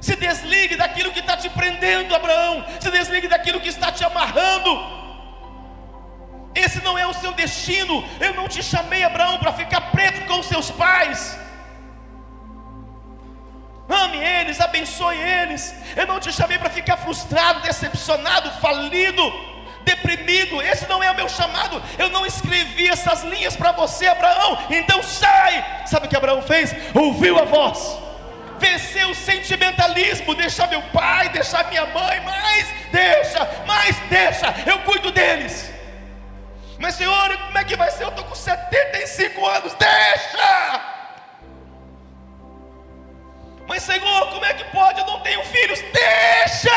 Se 0.00 0.14
desligue 0.14 0.76
daquilo 0.76 1.10
que 1.12 1.20
está 1.20 1.36
te 1.36 1.48
prendendo, 1.48 2.14
Abraão. 2.14 2.64
Se 2.78 2.90
desligue 2.90 3.26
daquilo 3.26 3.60
que 3.60 3.68
está 3.68 3.90
te 3.90 4.04
amarrando. 4.04 5.01
Esse 6.54 6.82
não 6.82 6.98
é 6.98 7.06
o 7.06 7.14
seu 7.14 7.32
destino. 7.32 8.04
Eu 8.20 8.34
não 8.34 8.48
te 8.48 8.62
chamei, 8.62 9.02
Abraão, 9.04 9.38
para 9.38 9.52
ficar 9.52 9.80
preso 9.92 10.22
com 10.22 10.40
os 10.40 10.46
seus 10.46 10.70
pais. 10.70 11.38
Ame 13.88 14.18
eles, 14.18 14.60
abençoe 14.60 15.16
eles. 15.18 15.74
Eu 15.96 16.06
não 16.06 16.18
te 16.20 16.32
chamei 16.32 16.58
para 16.58 16.70
ficar 16.70 16.96
frustrado, 16.96 17.60
decepcionado, 17.60 18.50
falido. 18.60 19.52
deprimido. 19.84 20.62
Esse 20.62 20.86
não 20.86 21.02
é 21.02 21.10
o 21.10 21.14
meu 21.14 21.28
chamado. 21.28 21.82
Eu 21.98 22.08
não 22.10 22.24
escrevi 22.24 22.88
essas 22.88 23.24
linhas 23.24 23.56
para 23.56 23.72
você, 23.72 24.06
Abraão. 24.06 24.58
Então 24.70 25.02
sai. 25.02 25.84
Sabe 25.86 26.06
o 26.06 26.08
que 26.08 26.16
Abraão 26.16 26.40
fez? 26.42 26.74
Ouviu 26.94 27.38
a 27.38 27.44
voz. 27.44 27.98
Venceu 28.58 29.10
o 29.10 29.14
sentimentalismo, 29.14 30.36
deixar 30.36 30.68
meu 30.68 30.82
pai, 30.82 31.28
deixar 31.30 31.68
minha 31.68 31.84
mãe, 31.86 32.20
mas 32.20 32.68
deixa, 32.92 33.48
mas 33.66 33.98
deixa, 34.08 34.54
eu 34.64 34.78
cuido 34.80 35.10
deles. 35.10 35.68
Mas 36.82 36.96
Senhor, 36.96 37.38
como 37.38 37.58
é 37.58 37.62
que 37.62 37.76
vai 37.76 37.88
ser? 37.92 38.02
Eu 38.02 38.08
estou 38.08 38.24
com 38.24 38.34
75 38.34 39.46
anos, 39.46 39.72
deixa! 39.74 40.80
Mas 43.68 43.84
Senhor, 43.84 44.28
como 44.30 44.44
é 44.44 44.52
que 44.52 44.64
pode? 44.64 44.98
Eu 44.98 45.06
não 45.06 45.20
tenho 45.20 45.44
filhos. 45.44 45.80
Deixa! 45.80 46.70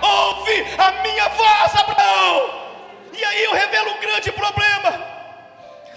Ouve 0.00 0.64
a 0.78 1.02
minha 1.02 1.28
voz, 1.28 1.74
Abraão. 1.76 2.70
E 3.12 3.22
aí 3.22 3.44
eu 3.44 3.52
revelo 3.52 3.90
um 3.90 4.00
grande 4.00 4.32
problema. 4.32 4.98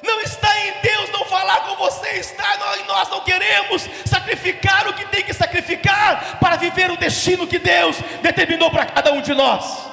Não 0.04 0.20
está 0.20 0.60
em 0.60 0.74
Deus 0.82 1.10
não 1.12 1.24
falar 1.24 1.62
com 1.62 1.78
você, 1.78 2.10
está 2.20 2.58
em 2.78 2.86
nós 2.86 3.08
não 3.08 3.22
queremos 3.22 3.88
sacrificar 4.06 4.86
o 4.90 4.94
que 4.94 5.06
tem 5.06 5.24
que 5.24 5.34
sacrificar 5.34 6.40
para 6.42 6.58
viver 6.58 6.92
o 6.92 6.98
destino 6.98 7.48
que 7.48 7.58
Deus 7.58 7.96
determinou 8.22 8.70
para 8.70 8.86
cada 8.86 9.14
um 9.14 9.22
de 9.22 9.34
nós. 9.34 9.93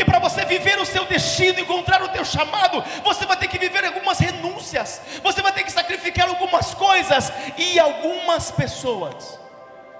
Porque 0.00 0.12
para 0.12 0.18
você 0.18 0.46
viver 0.46 0.78
o 0.78 0.86
seu 0.86 1.04
destino, 1.04 1.60
encontrar 1.60 2.02
o 2.02 2.08
teu 2.08 2.24
chamado, 2.24 2.82
você 3.04 3.26
vai 3.26 3.36
ter 3.36 3.48
que 3.48 3.58
viver 3.58 3.84
algumas 3.84 4.18
renúncias, 4.18 4.98
você 5.22 5.42
vai 5.42 5.52
ter 5.52 5.62
que 5.62 5.70
sacrificar 5.70 6.26
algumas 6.26 6.72
coisas 6.72 7.30
e 7.58 7.78
algumas 7.78 8.50
pessoas. 8.50 9.38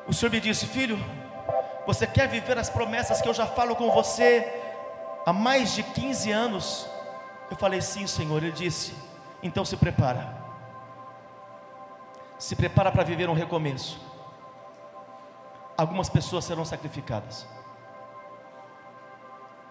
O 0.09 0.15
Senhor 0.15 0.33
me 0.33 0.41
disse, 0.41 0.67
filho, 0.67 0.99
você 1.87 2.07
quer 2.07 2.29
viver 2.29 2.57
as 2.57 2.71
promessas 2.71 3.21
que 3.21 3.29
eu 3.29 3.35
já 3.35 3.47
falo 3.47 3.77
com 3.77 3.91
você 3.91 4.51
há 5.27 5.35
mais 5.35 5.75
de 5.75 5.83
15 5.83 6.31
anos? 6.33 6.87
Eu 7.51 7.57
falei, 7.59 7.83
sim, 7.83 8.07
Senhor. 8.07 8.43
Ele 8.43 8.53
disse, 8.53 8.95
então 9.43 9.67
se 9.67 9.77
prepara. 9.77 10.35
Se 12.39 12.57
prepara 12.57 12.91
para 12.91 13.05
viver 13.05 13.29
um 13.29 13.35
recomeço. 13.35 14.01
Algumas 15.77 16.09
pessoas 16.09 16.47
serão 16.47 16.65
sacrificadas. 16.65 17.47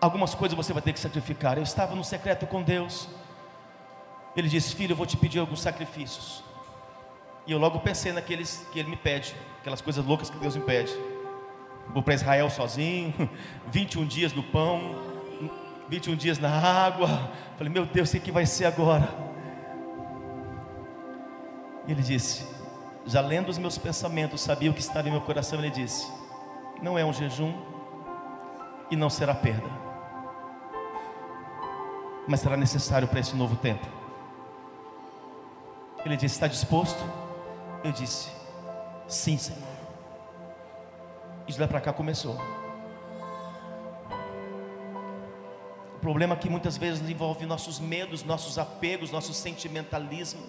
Algumas 0.02 0.34
coisas 0.34 0.56
você 0.56 0.72
vai 0.72 0.82
ter 0.82 0.94
que 0.94 1.00
sacrificar. 1.00 1.58
Eu 1.58 1.64
estava 1.64 1.94
no 1.94 2.04
secreto 2.04 2.48
com 2.48 2.62
Deus. 2.62 3.10
Ele 4.36 4.48
disse: 4.48 4.74
Filho, 4.74 4.94
eu 4.94 4.96
vou 4.96 5.06
te 5.06 5.18
pedir 5.18 5.40
alguns 5.40 5.62
sacrifícios. 5.62 6.44
E 7.46 7.52
eu 7.52 7.58
logo 7.58 7.80
pensei 7.80 8.14
naqueles 8.14 8.66
que 8.72 8.80
ele 8.80 8.90
me 8.90 8.96
pede, 8.96 9.36
aquelas 9.60 9.82
coisas 9.82 10.06
loucas 10.06 10.30
que 10.30 10.38
Deus 10.38 10.56
me 10.56 10.64
pede. 10.64 10.94
Vou 11.90 12.04
para 12.04 12.14
Israel 12.14 12.50
sozinho, 12.50 13.30
21 13.68 14.06
dias 14.06 14.32
no 14.32 14.44
pão, 14.44 14.96
21 15.90 16.16
dias 16.16 16.40
na 16.40 16.50
água. 16.50 17.32
Falei, 17.58 17.74
meu 17.74 17.86
Deus, 17.86 18.14
o 18.14 18.20
que 18.20 18.32
vai 18.32 18.46
ser 18.46 18.66
agora? 18.66 19.10
Ele 21.88 22.04
disse, 22.04 22.48
já 23.06 23.20
lendo 23.20 23.50
os 23.50 23.58
meus 23.58 23.78
pensamentos, 23.78 24.42
sabia 24.42 24.70
o 24.70 24.74
que 24.74 24.82
estava 24.82 25.08
em 25.10 25.12
meu 25.12 25.22
coração. 25.22 25.60
Ele 25.60 25.72
disse: 25.72 26.10
Não 26.82 26.98
é 26.98 27.04
um 27.04 27.12
jejum 27.12 27.54
e 28.92 28.96
não 28.96 29.10
será 29.10 29.34
perda 29.34 29.89
mas 32.30 32.42
será 32.42 32.56
necessário 32.56 33.08
para 33.08 33.20
esse 33.20 33.36
novo 33.36 33.56
tempo. 33.56 33.86
Ele 36.06 36.16
disse: 36.16 36.36
Está 36.36 36.46
disposto? 36.46 37.04
Eu 37.84 37.92
disse: 37.92 38.30
Sim, 39.08 39.36
Senhor. 39.36 39.68
E 41.48 41.52
de 41.52 41.60
lá 41.60 41.68
para 41.68 41.82
cá 41.82 41.92
começou. 41.92 42.40
O 45.96 46.00
problema 46.00 46.36
é 46.36 46.38
que 46.38 46.48
muitas 46.48 46.78
vezes 46.78 47.10
envolve 47.10 47.48
nossos 47.48 47.80
medos, 47.80 48.24
nossos 48.24 48.60
apegos, 48.60 49.10
nosso 49.10 49.34
sentimentalismo. 49.34 50.44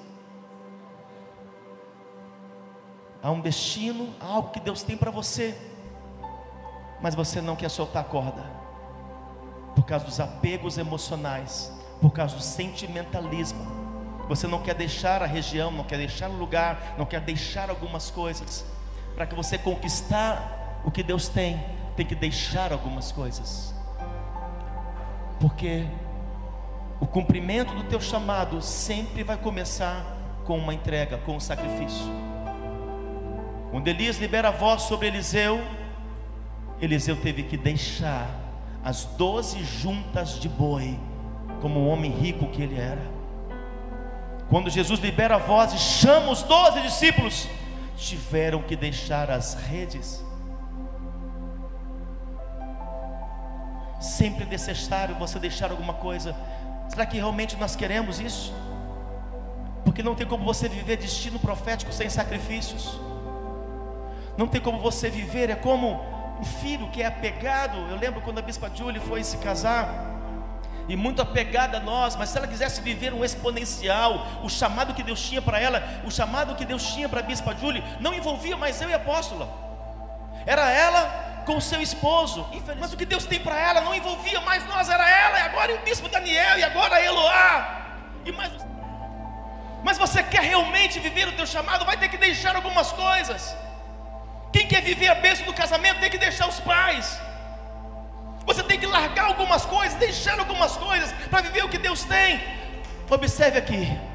Há 3.22 3.30
um 3.30 3.40
destino, 3.40 4.14
há 4.20 4.26
algo 4.26 4.50
que 4.50 4.60
Deus 4.60 4.82
tem 4.82 4.98
para 4.98 5.10
você, 5.10 5.58
mas 7.00 7.14
você 7.14 7.40
não 7.40 7.56
quer 7.56 7.70
soltar 7.70 8.02
a 8.02 8.06
corda 8.06 8.69
por 9.74 9.84
causa 9.84 10.04
dos 10.04 10.20
apegos 10.20 10.78
emocionais, 10.78 11.72
por 12.00 12.10
causa 12.10 12.36
do 12.36 12.42
sentimentalismo. 12.42 13.80
Você 14.28 14.46
não 14.46 14.62
quer 14.62 14.74
deixar 14.74 15.22
a 15.22 15.26
região, 15.26 15.70
não 15.70 15.84
quer 15.84 15.98
deixar 15.98 16.30
o 16.30 16.36
lugar, 16.36 16.94
não 16.96 17.04
quer 17.04 17.20
deixar 17.20 17.68
algumas 17.68 18.10
coisas. 18.10 18.64
Para 19.14 19.26
que 19.26 19.34
você 19.34 19.58
conquistar 19.58 20.80
o 20.84 20.90
que 20.90 21.02
Deus 21.02 21.28
tem, 21.28 21.60
tem 21.96 22.06
que 22.06 22.14
deixar 22.14 22.72
algumas 22.72 23.10
coisas. 23.10 23.74
Porque 25.40 25.86
o 27.00 27.06
cumprimento 27.06 27.74
do 27.74 27.84
teu 27.84 28.00
chamado 28.00 28.62
sempre 28.62 29.24
vai 29.24 29.36
começar 29.36 30.04
com 30.44 30.58
uma 30.58 30.74
entrega, 30.74 31.18
com 31.18 31.36
um 31.36 31.40
sacrifício. 31.40 32.06
Quando 33.70 33.88
Elias 33.88 34.18
libera 34.18 34.48
a 34.48 34.50
voz 34.52 34.82
sobre 34.82 35.06
Eliseu, 35.06 35.60
Eliseu 36.80 37.16
teve 37.16 37.44
que 37.44 37.56
deixar 37.56 38.28
as 38.84 39.04
doze 39.04 39.62
juntas 39.62 40.38
de 40.38 40.48
boi, 40.48 40.98
como 41.60 41.80
o 41.80 41.88
homem 41.88 42.10
rico 42.10 42.46
que 42.48 42.62
ele 42.62 42.78
era. 42.78 43.02
Quando 44.48 44.70
Jesus 44.70 44.98
libera 45.00 45.36
a 45.36 45.38
voz 45.38 45.72
e 45.72 45.78
chama 45.78 46.32
os 46.32 46.42
doze 46.42 46.80
discípulos, 46.80 47.48
tiveram 47.96 48.62
que 48.62 48.74
deixar 48.74 49.30
as 49.30 49.54
redes. 49.54 50.24
Sempre 54.00 54.44
é 54.44 54.46
necessário 54.46 55.14
você 55.16 55.38
deixar 55.38 55.70
alguma 55.70 55.94
coisa. 55.94 56.34
Será 56.88 57.04
que 57.04 57.18
realmente 57.18 57.56
nós 57.56 57.76
queremos 57.76 58.18
isso? 58.18 58.52
Porque 59.84 60.02
não 60.02 60.14
tem 60.14 60.26
como 60.26 60.44
você 60.44 60.68
viver 60.68 60.96
destino 60.96 61.38
profético 61.38 61.92
sem 61.92 62.08
sacrifícios. 62.08 62.98
Não 64.36 64.48
tem 64.48 64.60
como 64.60 64.80
você 64.80 65.10
viver, 65.10 65.50
é 65.50 65.54
como 65.54 66.00
um 66.40 66.44
filho 66.44 66.88
que 66.90 67.02
é 67.02 67.06
apegado. 67.06 67.76
Eu 67.90 67.96
lembro 67.96 68.20
quando 68.22 68.38
a 68.38 68.42
bispa 68.42 68.70
Julie 68.74 69.00
foi 69.00 69.22
se 69.22 69.36
casar, 69.38 70.10
e 70.88 70.96
muito 70.96 71.22
apegada 71.22 71.76
a 71.76 71.80
nós, 71.80 72.16
mas 72.16 72.30
se 72.30 72.38
ela 72.38 72.48
quisesse 72.48 72.80
viver 72.80 73.12
um 73.12 73.24
exponencial, 73.24 74.26
o 74.42 74.48
chamado 74.48 74.92
que 74.92 75.04
Deus 75.04 75.22
tinha 75.22 75.40
para 75.40 75.60
ela, 75.60 75.82
o 76.04 76.10
chamado 76.10 76.56
que 76.56 76.64
Deus 76.64 76.84
tinha 76.92 77.08
para 77.08 77.20
a 77.20 77.22
bispa 77.22 77.54
Julie, 77.54 77.84
não 78.00 78.12
envolvia 78.12 78.56
mais 78.56 78.80
eu 78.80 78.88
e 78.88 78.92
a 78.92 78.96
apóstola, 78.96 79.48
era 80.44 80.68
ela 80.68 81.42
com 81.46 81.56
o 81.56 81.60
seu 81.60 81.80
esposo, 81.80 82.44
mas 82.78 82.92
o 82.92 82.96
que 82.96 83.04
Deus 83.04 83.24
tem 83.24 83.38
para 83.38 83.56
ela 83.56 83.82
não 83.82 83.94
envolvia 83.94 84.40
mais 84.40 84.66
nós, 84.66 84.88
era 84.88 85.08
ela, 85.08 85.38
e 85.38 85.42
agora 85.42 85.74
o 85.74 85.78
bispo 85.78 86.08
Daniel, 86.08 86.58
e 86.58 86.64
agora 86.64 87.00
Eloá, 87.00 87.82
e 88.24 88.32
mais. 88.32 88.52
Mas 89.84 89.96
você 89.96 90.22
quer 90.22 90.42
realmente 90.42 90.98
viver 90.98 91.28
o 91.28 91.32
teu 91.32 91.46
chamado, 91.46 91.84
vai 91.84 91.96
ter 91.96 92.08
que 92.08 92.18
deixar 92.18 92.56
algumas 92.56 92.90
coisas. 92.90 93.56
Quem 94.52 94.66
quer 94.66 94.82
viver 94.82 95.08
a 95.08 95.14
bênção 95.14 95.46
do 95.46 95.54
casamento 95.54 96.00
tem 96.00 96.10
que 96.10 96.18
deixar 96.18 96.48
os 96.48 96.60
pais. 96.60 97.18
Você 98.44 98.62
tem 98.62 98.78
que 98.78 98.86
largar 98.86 99.26
algumas 99.26 99.64
coisas, 99.64 99.98
deixar 99.98 100.38
algumas 100.38 100.76
coisas 100.76 101.12
para 101.28 101.42
viver 101.42 101.64
o 101.64 101.68
que 101.68 101.78
Deus 101.78 102.04
tem. 102.04 102.40
Observe 103.08 103.58
aqui. 103.58 104.09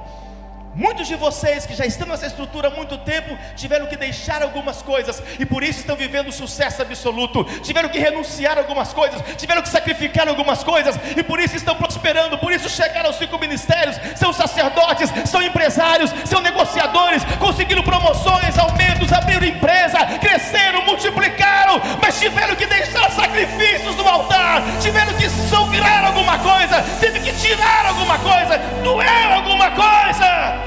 Muitos 0.75 1.07
de 1.07 1.15
vocês 1.15 1.65
que 1.65 1.73
já 1.73 1.85
estão 1.85 2.05
nessa 2.05 2.27
estrutura 2.27 2.67
há 2.67 2.71
muito 2.71 2.97
tempo 2.97 3.37
tiveram 3.55 3.85
que 3.87 3.95
deixar 3.95 4.43
algumas 4.43 4.81
coisas 4.81 5.23
e 5.39 5.45
por 5.45 5.63
isso 5.63 5.79
estão 5.79 5.95
vivendo 5.95 6.29
sucesso 6.33 6.81
absoluto. 6.81 7.45
Tiveram 7.61 7.87
que 7.87 7.97
renunciar 7.97 8.57
algumas 8.57 8.91
coisas, 8.91 9.21
tiveram 9.37 9.61
que 9.61 9.69
sacrificar 9.69 10.27
algumas 10.27 10.65
coisas 10.65 10.99
e 11.15 11.23
por 11.23 11.39
isso 11.39 11.55
estão 11.55 11.75
prosperando. 11.75 12.37
Por 12.37 12.51
isso 12.51 12.67
chegaram 12.67 13.07
aos 13.07 13.15
cinco 13.17 13.39
ministérios, 13.39 13.95
são 14.17 14.33
sacerdotes, 14.33 15.09
são 15.29 15.41
empresários, 15.41 16.11
são 16.25 16.41
negociadores, 16.41 17.23
conseguiram 17.39 17.81
promoções, 17.81 18.57
aumentos, 18.57 19.13
abriram 19.13 19.47
empresa, 19.47 19.99
cresceram, 20.19 20.83
multiplicaram, 20.83 21.81
mas 22.01 22.19
tiveram 22.19 22.53
que 22.53 22.65
deixar 22.65 23.09
sacrifícios 23.11 23.95
no 23.95 24.05
altar, 24.05 24.61
tiveram 24.81 25.13
que 25.13 25.29
sograr 25.29 26.03
alguma 26.03 26.37
coisa, 26.37 26.83
teve 26.99 27.21
que 27.21 27.31
tirar 27.31 27.85
alguma 27.85 28.19
coisa, 28.19 28.57
doer 28.83 29.31
alguma 29.31 29.71
coisa. 29.71 30.64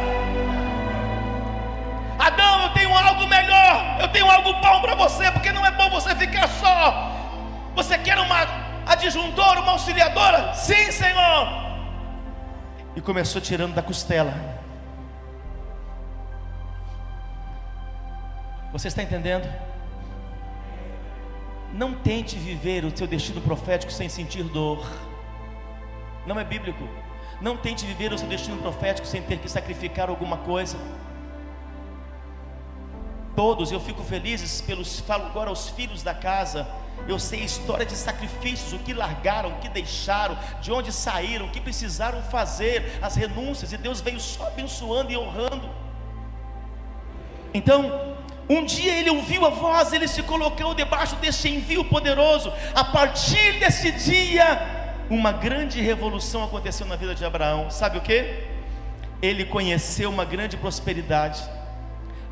Adão, 2.29 2.63
eu 2.65 2.71
tenho 2.71 2.95
algo 2.95 3.27
melhor, 3.27 3.99
eu 4.01 4.09
tenho 4.09 4.31
algo 4.31 4.53
bom 4.53 4.81
para 4.83 4.95
você, 4.95 5.31
porque 5.33 5.51
não 5.51 5.65
é 5.65 5.71
bom 5.71 5.89
você 5.89 6.15
ficar 6.15 6.47
só. 6.47 7.11
Você 7.75 7.97
quer 7.97 8.19
uma 8.19 8.37
adjuntora, 8.87 9.61
uma 9.61 9.73
auxiliadora? 9.73 10.53
Sim, 10.53 10.93
Senhor. 10.93 11.49
E 12.95 13.01
começou 13.01 13.41
tirando 13.41 13.75
da 13.75 13.83
costela. 13.83 14.35
Você 18.73 18.89
está 18.89 19.03
entendendo? 19.03 19.49
Não 21.73 21.95
tente 21.95 22.37
viver 22.37 22.85
o 22.85 22.95
seu 22.95 23.07
destino 23.07 23.41
profético 23.41 23.91
sem 23.91 24.09
sentir 24.11 24.43
dor. 24.43 24.87
Não 26.27 26.39
é 26.39 26.45
bíblico. 26.45 26.87
Não 27.41 27.57
tente 27.57 27.87
viver 27.87 28.13
o 28.13 28.19
seu 28.19 28.29
destino 28.29 28.59
profético 28.59 29.07
sem 29.07 29.23
ter 29.23 29.39
que 29.39 29.49
sacrificar 29.49 30.11
alguma 30.11 30.37
coisa 30.39 30.77
todos, 33.39 33.71
eu 33.71 33.79
fico 33.79 34.03
feliz 34.03 34.61
pelos, 34.63 34.99
falo 34.99 35.27
agora 35.27 35.49
aos 35.49 35.69
filhos 35.69 36.03
da 36.03 36.13
casa, 36.13 36.67
Eu 37.07 37.21
sei 37.21 37.43
a 37.43 37.45
história 37.45 37.87
de 37.87 37.95
sacrifícios, 37.95 38.73
o 38.73 38.81
que 38.81 38.93
largaram, 38.93 39.51
o 39.51 39.59
que 39.61 39.69
deixaram, 39.69 40.37
de 40.61 40.73
onde 40.73 40.91
saíram, 40.93 41.47
o 41.47 41.51
que 41.51 41.61
precisaram 41.61 42.21
fazer, 42.21 42.99
as 43.01 43.15
renúncias, 43.15 43.73
e 43.73 43.77
Deus 43.77 44.01
veio 44.01 44.19
só 44.19 44.49
abençoando 44.49 45.13
e 45.13 45.17
honrando. 45.17 45.71
Então, 47.55 48.17
um 48.51 48.65
dia 48.65 48.99
ele 48.99 49.11
ouviu 49.11 49.47
a 49.47 49.51
voz, 49.51 49.93
ele 49.93 50.09
se 50.09 50.25
colocou 50.25 50.75
debaixo 50.75 51.15
deste 51.15 51.49
envio 51.49 51.85
poderoso. 51.85 52.53
A 52.75 52.83
partir 52.83 53.61
desse 53.61 53.93
dia, 53.93 54.47
uma 55.09 55.31
grande 55.31 55.81
revolução 55.81 56.43
aconteceu 56.43 56.89
na 56.89 56.97
vida 56.97 57.15
de 57.15 57.25
Abraão. 57.25 57.71
Sabe 57.71 57.99
o 57.99 58.01
que? 58.01 58.19
Ele 59.23 59.45
conheceu 59.45 60.11
uma 60.11 60.25
grande 60.25 60.57
prosperidade. 60.57 61.58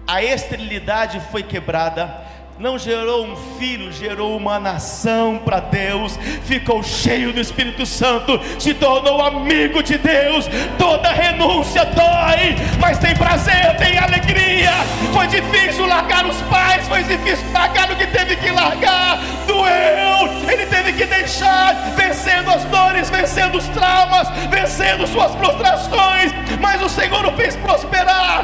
A 0.06 0.22
esterilidade 0.22 1.20
foi 1.32 1.42
quebrada, 1.42 2.22
não 2.60 2.78
gerou 2.78 3.26
um 3.26 3.36
filho, 3.58 3.92
gerou 3.92 4.36
uma 4.36 4.60
nação 4.60 5.36
para 5.44 5.58
Deus, 5.58 6.16
ficou 6.44 6.80
cheio 6.80 7.32
do 7.32 7.40
Espírito 7.40 7.84
Santo, 7.84 8.40
se 8.58 8.72
tornou 8.72 9.20
amigo 9.20 9.82
de 9.82 9.98
Deus. 9.98 10.46
Toda 10.78 11.10
renúncia 11.10 11.84
dói, 11.86 12.54
mas 12.80 12.98
tem 12.98 13.16
prazer, 13.16 13.76
tem 13.78 13.98
alegria. 13.98 14.70
Foi 15.12 15.26
difícil 15.26 15.86
largar 15.86 16.24
os 16.24 16.40
pais, 16.42 16.86
foi 16.86 17.02
difícil 17.02 17.44
largar 17.52 17.90
o 17.90 17.96
que 17.96 18.06
teve 18.06 18.36
que 18.36 18.50
largar, 18.52 19.18
doeu, 19.46 20.50
ele 20.50 20.66
teve 20.66 20.92
que 20.92 21.04
deixar, 21.04 21.74
vencendo 21.96 22.50
as 22.50 22.64
dores, 22.64 23.10
vencendo 23.10 23.58
os 23.58 23.66
traumas, 23.68 24.28
vencendo 24.48 25.06
suas 25.06 25.34
frustrações, 25.34 26.32
mas 26.60 26.80
o 26.82 26.88
Senhor 26.88 27.24
o 27.26 27.32
fez 27.36 27.56
prosperar, 27.56 28.35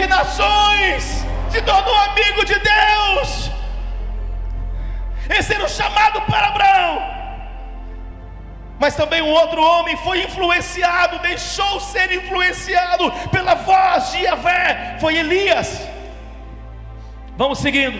de 0.00 0.06
nações 0.06 1.24
se 1.50 1.60
tornou 1.60 1.94
amigo 1.94 2.44
de 2.44 2.54
Deus. 2.54 3.50
Esse 5.28 5.54
era 5.54 5.64
o 5.64 5.68
chamado 5.68 6.22
para 6.22 6.48
Abraão. 6.48 7.20
Mas 8.78 8.96
também 8.96 9.20
um 9.20 9.30
outro 9.30 9.62
homem 9.62 9.96
foi 9.98 10.24
influenciado, 10.24 11.18
deixou 11.18 11.78
ser 11.80 12.10
influenciado 12.12 13.12
pela 13.30 13.54
voz 13.54 14.12
de 14.12 14.22
Yahvé, 14.22 14.96
foi 15.00 15.18
Elias. 15.18 15.86
Vamos 17.36 17.58
seguindo. 17.58 17.98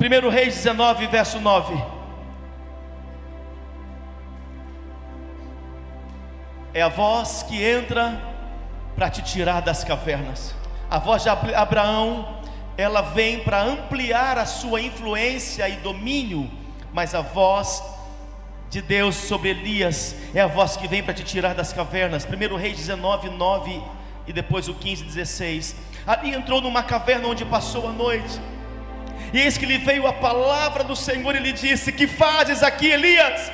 1 0.00 0.28
Reis 0.28 0.54
19, 0.56 1.06
verso 1.06 1.38
9. 1.38 1.80
É 6.74 6.82
a 6.82 6.88
voz 6.88 7.44
que 7.44 7.62
entra 7.64 8.33
para 8.94 9.10
te 9.10 9.22
tirar 9.22 9.60
das 9.60 9.84
cavernas. 9.84 10.54
A 10.90 10.98
voz 10.98 11.22
de 11.22 11.28
Abraão, 11.28 12.38
ela 12.76 13.00
vem 13.02 13.40
para 13.40 13.62
ampliar 13.62 14.38
a 14.38 14.46
sua 14.46 14.80
influência 14.80 15.68
e 15.68 15.76
domínio, 15.76 16.50
mas 16.92 17.14
a 17.14 17.20
voz 17.20 17.82
de 18.70 18.82
Deus 18.82 19.14
sobre 19.14 19.50
Elias 19.50 20.16
é 20.34 20.40
a 20.40 20.46
voz 20.46 20.76
que 20.76 20.88
vem 20.88 21.02
para 21.02 21.14
te 21.14 21.22
tirar 21.22 21.54
das 21.54 21.72
cavernas. 21.72 22.26
1 22.26 22.56
Reis 22.56 22.76
19, 22.76 23.30
9 23.30 23.82
e 24.26 24.32
depois 24.32 24.68
o 24.68 24.74
15, 24.74 25.04
16. 25.04 25.76
Ali 26.06 26.34
entrou 26.34 26.60
numa 26.60 26.82
caverna 26.82 27.28
onde 27.28 27.44
passou 27.44 27.88
a 27.88 27.92
noite. 27.92 28.40
E 29.32 29.40
eis 29.40 29.56
que 29.56 29.66
lhe 29.66 29.78
veio 29.78 30.06
a 30.06 30.12
palavra 30.12 30.84
do 30.84 30.94
Senhor 30.94 31.34
e 31.34 31.38
lhe 31.38 31.52
disse: 31.52 31.92
Que 31.92 32.06
fazes 32.06 32.62
aqui, 32.62 32.88
Elias? 32.88 33.50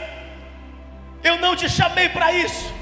Eu 1.22 1.38
não 1.38 1.54
te 1.54 1.68
chamei 1.68 2.08
para 2.08 2.32
isso, 2.32 2.72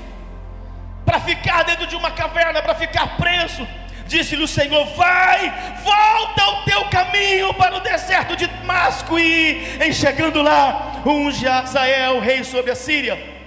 para 1.08 1.20
ficar 1.20 1.62
dentro 1.64 1.86
de 1.86 1.96
uma 1.96 2.10
caverna, 2.10 2.60
para 2.60 2.74
ficar 2.74 3.16
preso 3.16 3.66
Disse-lhe 4.08 4.42
o 4.42 4.48
Senhor: 4.48 4.86
Vai, 4.96 5.50
volta 5.84 6.42
ao 6.42 6.64
teu 6.64 6.88
caminho 6.88 7.52
para 7.52 7.76
o 7.76 7.80
deserto 7.80 8.34
de 8.34 8.46
Damasco, 8.46 9.18
e 9.18 9.78
em 9.84 9.92
chegando 9.92 10.40
lá, 10.40 11.02
unge 11.04 11.46
Azael, 11.46 12.18
rei 12.18 12.42
sobre 12.42 12.70
a 12.70 12.74
Síria. 12.74 13.38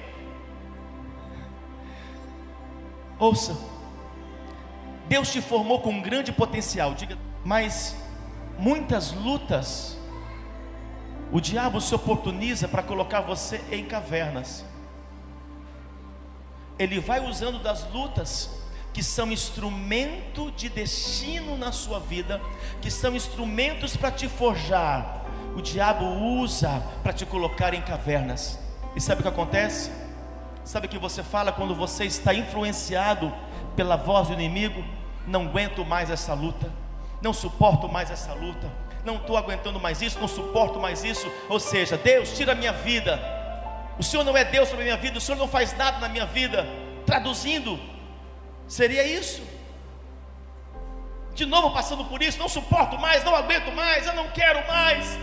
Ouça, 3.18 3.58
Deus 5.08 5.32
te 5.32 5.42
formou 5.42 5.82
com 5.82 5.90
um 5.90 6.02
grande 6.02 6.32
potencial, 6.32 6.94
diga, 6.94 7.18
mas 7.44 7.96
muitas 8.58 9.12
lutas 9.12 9.98
o 11.32 11.42
diabo 11.42 11.82
se 11.82 11.96
oportuniza 11.96 12.68
para 12.68 12.84
colocar 12.84 13.22
você 13.22 13.62
em 13.72 13.84
cavernas. 13.84 14.64
Ele 16.82 17.00
vai 17.00 17.24
usando 17.24 17.60
das 17.60 17.88
lutas 17.92 18.50
que 18.92 19.04
são 19.04 19.32
instrumento 19.32 20.52
de 20.52 20.68
destino 20.68 21.56
na 21.56 21.72
sua 21.72 22.00
vida, 22.00 22.42
que 22.82 22.90
são 22.90 23.16
instrumentos 23.16 23.96
para 23.96 24.10
te 24.10 24.28
forjar. 24.28 25.24
O 25.56 25.62
diabo 25.62 26.04
usa 26.04 26.82
para 27.04 27.14
te 27.14 27.24
colocar 27.24 27.76
em 27.76 27.82
cavernas. 27.84 28.58
E 28.96 29.00
sabe 29.00 29.20
o 29.20 29.24
que 29.24 29.30
acontece? 29.30 29.92
Sabe 30.66 30.88
o 30.88 30.90
que 30.90 30.98
você 30.98 31.22
fala 31.22 31.52
quando 31.52 31.76
você 31.76 32.06
está 32.06 32.34
influenciado 32.34 33.32
pela 33.76 33.96
voz 33.96 34.30
do 34.30 34.34
inimigo? 34.34 34.84
Não 35.28 35.44
aguento 35.44 35.86
mais 35.86 36.10
essa 36.10 36.34
luta, 36.34 36.68
não 37.22 37.32
suporto 37.32 37.88
mais 37.88 38.10
essa 38.10 38.34
luta, 38.34 38.72
não 39.06 39.18
estou 39.18 39.38
aguentando 39.38 39.80
mais 39.80 40.02
isso, 40.02 40.20
não 40.20 40.28
suporto 40.28 40.80
mais 40.80 41.04
isso. 41.04 41.32
Ou 41.48 41.60
seja, 41.60 41.96
Deus, 41.96 42.36
tira 42.36 42.54
a 42.54 42.56
minha 42.56 42.74
vida. 42.74 43.41
O 44.02 44.04
Senhor 44.04 44.24
não 44.24 44.36
é 44.36 44.44
Deus 44.44 44.68
sobre 44.68 44.84
a 44.84 44.88
minha 44.90 44.98
vida, 44.98 45.18
o 45.18 45.22
Senhor 45.22 45.38
não 45.38 45.48
faz 45.48 45.78
nada 45.78 46.00
na 46.00 46.10
minha 46.10 46.26
vida. 46.26 46.68
Traduzindo, 47.06 47.80
Seria 48.78 49.06
isso? 49.06 49.42
De 51.36 51.46
novo 51.46 51.72
passando 51.72 52.06
por 52.06 52.24
isso, 52.24 52.40
não 52.40 52.48
suporto 52.48 52.98
mais, 52.98 53.22
não 53.22 53.36
aguento 53.36 53.70
mais, 53.74 54.08
eu 54.08 54.14
não 54.14 54.30
quero 54.30 54.66
mais. 54.66 55.20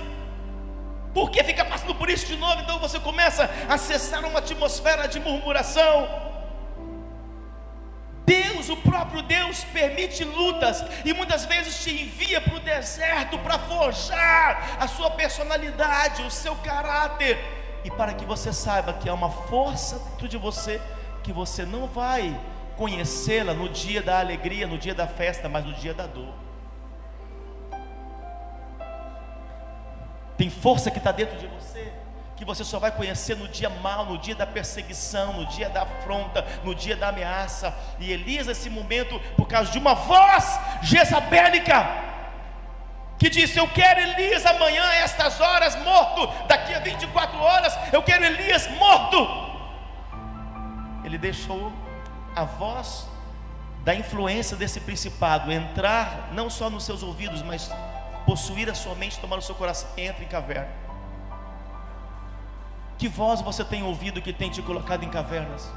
Por 1.14 1.30
que 1.30 1.42
fica 1.42 1.64
passando 1.64 1.94
por 1.94 2.10
isso 2.10 2.26
de 2.26 2.36
novo? 2.36 2.60
Então 2.60 2.78
você 2.78 3.00
começa 3.00 3.48
a 3.66 3.74
acessar 3.74 4.22
uma 4.26 4.40
atmosfera 4.40 5.08
de 5.08 5.18
murmuração. 5.18 6.28
Deus, 8.26 8.68
o 8.68 8.76
próprio 8.76 9.22
Deus, 9.22 9.64
permite 9.64 10.22
lutas 10.24 10.84
e 11.02 11.14
muitas 11.14 11.46
vezes 11.46 11.82
te 11.82 11.90
envia 12.02 12.42
para 12.42 12.54
o 12.54 12.60
deserto 12.60 13.38
para 13.38 13.58
forjar 13.60 14.76
a 14.78 14.86
sua 14.86 15.10
personalidade, 15.12 16.22
o 16.22 16.30
seu 16.30 16.54
caráter, 16.56 17.38
e 17.88 17.90
para 17.90 18.12
que 18.12 18.26
você 18.26 18.52
saiba 18.52 18.92
que 18.92 19.08
há 19.08 19.14
uma 19.14 19.30
força 19.30 19.98
dentro 20.10 20.28
de 20.28 20.36
você 20.36 20.78
que 21.22 21.32
você 21.32 21.64
não 21.64 21.86
vai 21.86 22.38
conhecê-la 22.76 23.54
no 23.54 23.66
dia 23.66 24.02
da 24.02 24.20
alegria, 24.20 24.66
no 24.66 24.76
dia 24.76 24.94
da 24.94 25.06
festa, 25.06 25.48
mas 25.48 25.64
no 25.64 25.72
dia 25.72 25.94
da 25.94 26.06
dor. 26.06 26.34
Tem 30.36 30.50
força 30.50 30.90
que 30.90 30.98
está 30.98 31.10
dentro 31.10 31.38
de 31.38 31.46
você, 31.46 31.90
que 32.36 32.44
você 32.44 32.62
só 32.62 32.78
vai 32.78 32.92
conhecer 32.92 33.34
no 33.38 33.48
dia 33.48 33.70
mal, 33.70 34.04
no 34.04 34.18
dia 34.18 34.34
da 34.34 34.46
perseguição, 34.46 35.32
no 35.32 35.46
dia 35.46 35.70
da 35.70 35.82
afronta, 35.82 36.46
no 36.62 36.74
dia 36.74 36.94
da 36.94 37.08
ameaça. 37.08 37.74
E 37.98 38.12
Elias, 38.12 38.46
nesse 38.46 38.68
momento, 38.68 39.18
por 39.34 39.48
causa 39.48 39.72
de 39.72 39.78
uma 39.78 39.94
voz 39.94 40.60
jezabélica, 40.82 42.17
que 43.18 43.28
disse: 43.28 43.58
Eu 43.58 43.68
quero 43.68 44.00
Elias 44.00 44.46
amanhã, 44.46 44.84
a 44.84 44.96
estas 44.96 45.40
horas, 45.40 45.76
morto. 45.82 46.26
Daqui 46.46 46.72
a 46.72 46.78
24 46.78 47.38
horas, 47.38 47.76
eu 47.92 48.02
quero 48.02 48.24
Elias 48.24 48.68
morto. 48.78 49.26
Ele 51.04 51.18
deixou 51.18 51.72
a 52.34 52.44
voz 52.44 53.06
da 53.84 53.94
influência 53.94 54.56
desse 54.56 54.80
principado 54.80 55.50
entrar 55.50 56.28
não 56.32 56.48
só 56.48 56.70
nos 56.70 56.84
seus 56.84 57.02
ouvidos, 57.02 57.42
mas 57.42 57.70
possuir 58.26 58.68
a 58.68 58.74
sua 58.74 58.94
mente, 58.94 59.18
tomar 59.18 59.38
o 59.38 59.42
seu 59.42 59.54
coração, 59.54 59.88
entra 59.96 60.22
em 60.22 60.28
caverna. 60.28 60.68
Que 62.98 63.08
voz 63.08 63.40
você 63.40 63.64
tem 63.64 63.82
ouvido 63.82 64.20
que 64.20 64.32
tem 64.32 64.50
te 64.50 64.60
colocado 64.60 65.04
em 65.04 65.08
cavernas? 65.08 65.70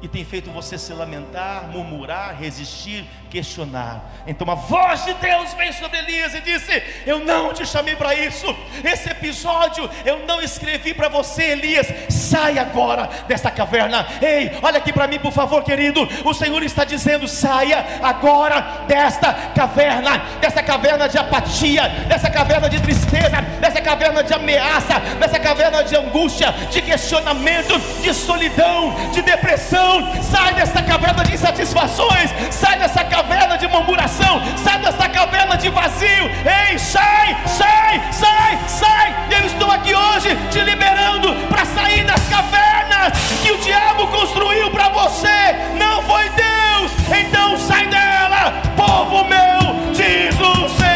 E 0.00 0.06
tem 0.06 0.24
feito 0.24 0.50
você 0.50 0.78
se 0.78 0.92
lamentar, 0.92 1.68
murmurar, 1.72 2.36
resistir, 2.38 3.04
questionar. 3.28 4.00
Então 4.26 4.48
a 4.48 4.54
voz 4.54 5.04
de 5.04 5.12
Deus 5.14 5.52
vem 5.54 5.72
sobre 5.72 5.98
Elias 5.98 6.34
e 6.34 6.40
disse: 6.40 6.82
Eu 7.04 7.18
não 7.20 7.52
te 7.52 7.66
chamei 7.66 7.96
para 7.96 8.14
isso. 8.14 8.46
Esse 8.84 9.10
episódio 9.10 9.90
eu 10.04 10.24
não 10.24 10.40
escrevi 10.40 10.94
para 10.94 11.08
você, 11.08 11.50
Elias. 11.50 11.88
Sai 12.08 12.58
agora 12.58 13.08
dessa 13.26 13.50
caverna. 13.50 14.06
Ei, 14.22 14.56
olha 14.62 14.78
aqui 14.78 14.92
para 14.92 15.08
mim, 15.08 15.18
por 15.18 15.32
favor, 15.32 15.64
querido. 15.64 16.08
O 16.24 16.32
Senhor 16.32 16.62
está 16.62 16.84
dizendo: 16.84 17.26
saia 17.26 17.84
agora 18.02 18.84
desta 18.86 19.32
caverna, 19.54 20.18
dessa 20.40 20.62
caverna 20.62 21.08
de 21.08 21.18
apatia, 21.18 21.88
dessa 22.08 22.30
caverna 22.30 22.68
de 22.68 22.80
tristeza, 22.80 23.40
dessa 23.60 23.80
caverna 23.80 24.22
de 24.22 24.32
ameaça, 24.32 25.00
dessa 25.18 25.40
caverna 25.40 25.82
de 25.82 25.96
angústia, 25.96 26.52
de 26.70 26.80
questionamento, 26.82 27.78
de 28.00 28.14
solidão, 28.14 29.10
de 29.10 29.22
depressão 29.22 29.87
sai 30.22 30.54
dessa 30.54 30.82
caverna 30.82 31.24
de 31.24 31.34
insatisfações, 31.34 32.30
sai 32.50 32.78
dessa 32.78 33.04
caverna 33.04 33.56
de 33.56 33.66
murmuração, 33.68 34.40
sai 34.56 34.78
dessa 34.78 35.08
caverna 35.08 35.56
de 35.56 35.68
vazio. 35.70 36.24
Ei, 36.44 36.78
sai, 36.78 37.36
sai, 37.46 38.00
sai, 38.12 38.58
sai. 38.66 39.14
Eu 39.30 39.46
estou 39.46 39.70
aqui 39.70 39.94
hoje 39.94 40.36
te 40.50 40.60
liberando 40.60 41.34
para 41.48 41.64
sair 41.64 42.04
das 42.04 42.20
cavernas 42.28 43.12
que 43.42 43.52
o 43.52 43.58
diabo 43.58 44.06
construiu 44.08 44.70
para 44.70 44.88
você. 44.88 45.54
Não 45.76 46.02
foi 46.02 46.28
Deus, 46.30 46.92
então 47.20 47.56
sai 47.58 47.86
dela, 47.86 48.52
povo 48.76 49.24
meu, 49.24 49.92
diz 49.92 50.34
o 50.40 50.68
Senhor. 50.68 50.88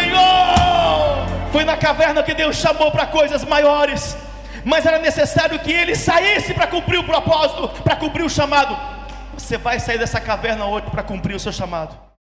caverna 1.83 2.23
que 2.23 2.33
Deus 2.33 2.57
chamou 2.57 2.93
para 2.93 3.07
coisas 3.07 3.45
maiores, 3.45 4.17
mas 4.65 4.87
era 4.87 4.99
necessário 4.99 5.59
que 5.59 5.73
ele 5.73 5.95
saísse 5.95 6.55
para 6.55 6.67
cumprir 6.67 6.99
o 6.99 7.05
propósito, 7.05 7.69
para 7.83 7.97
cumprir 7.97 8.25
o 8.25 8.31
chamado. 8.31 8.77
Você 9.35 9.57
vai 9.57 9.81
sair 9.81 9.99
dessa 9.99 10.21
caverna 10.21 10.67
hoje 10.67 10.87
para 10.91 11.03
cumprir 11.03 11.35
o 11.35 11.41
seu 11.41 11.53
chamado. 11.53 12.12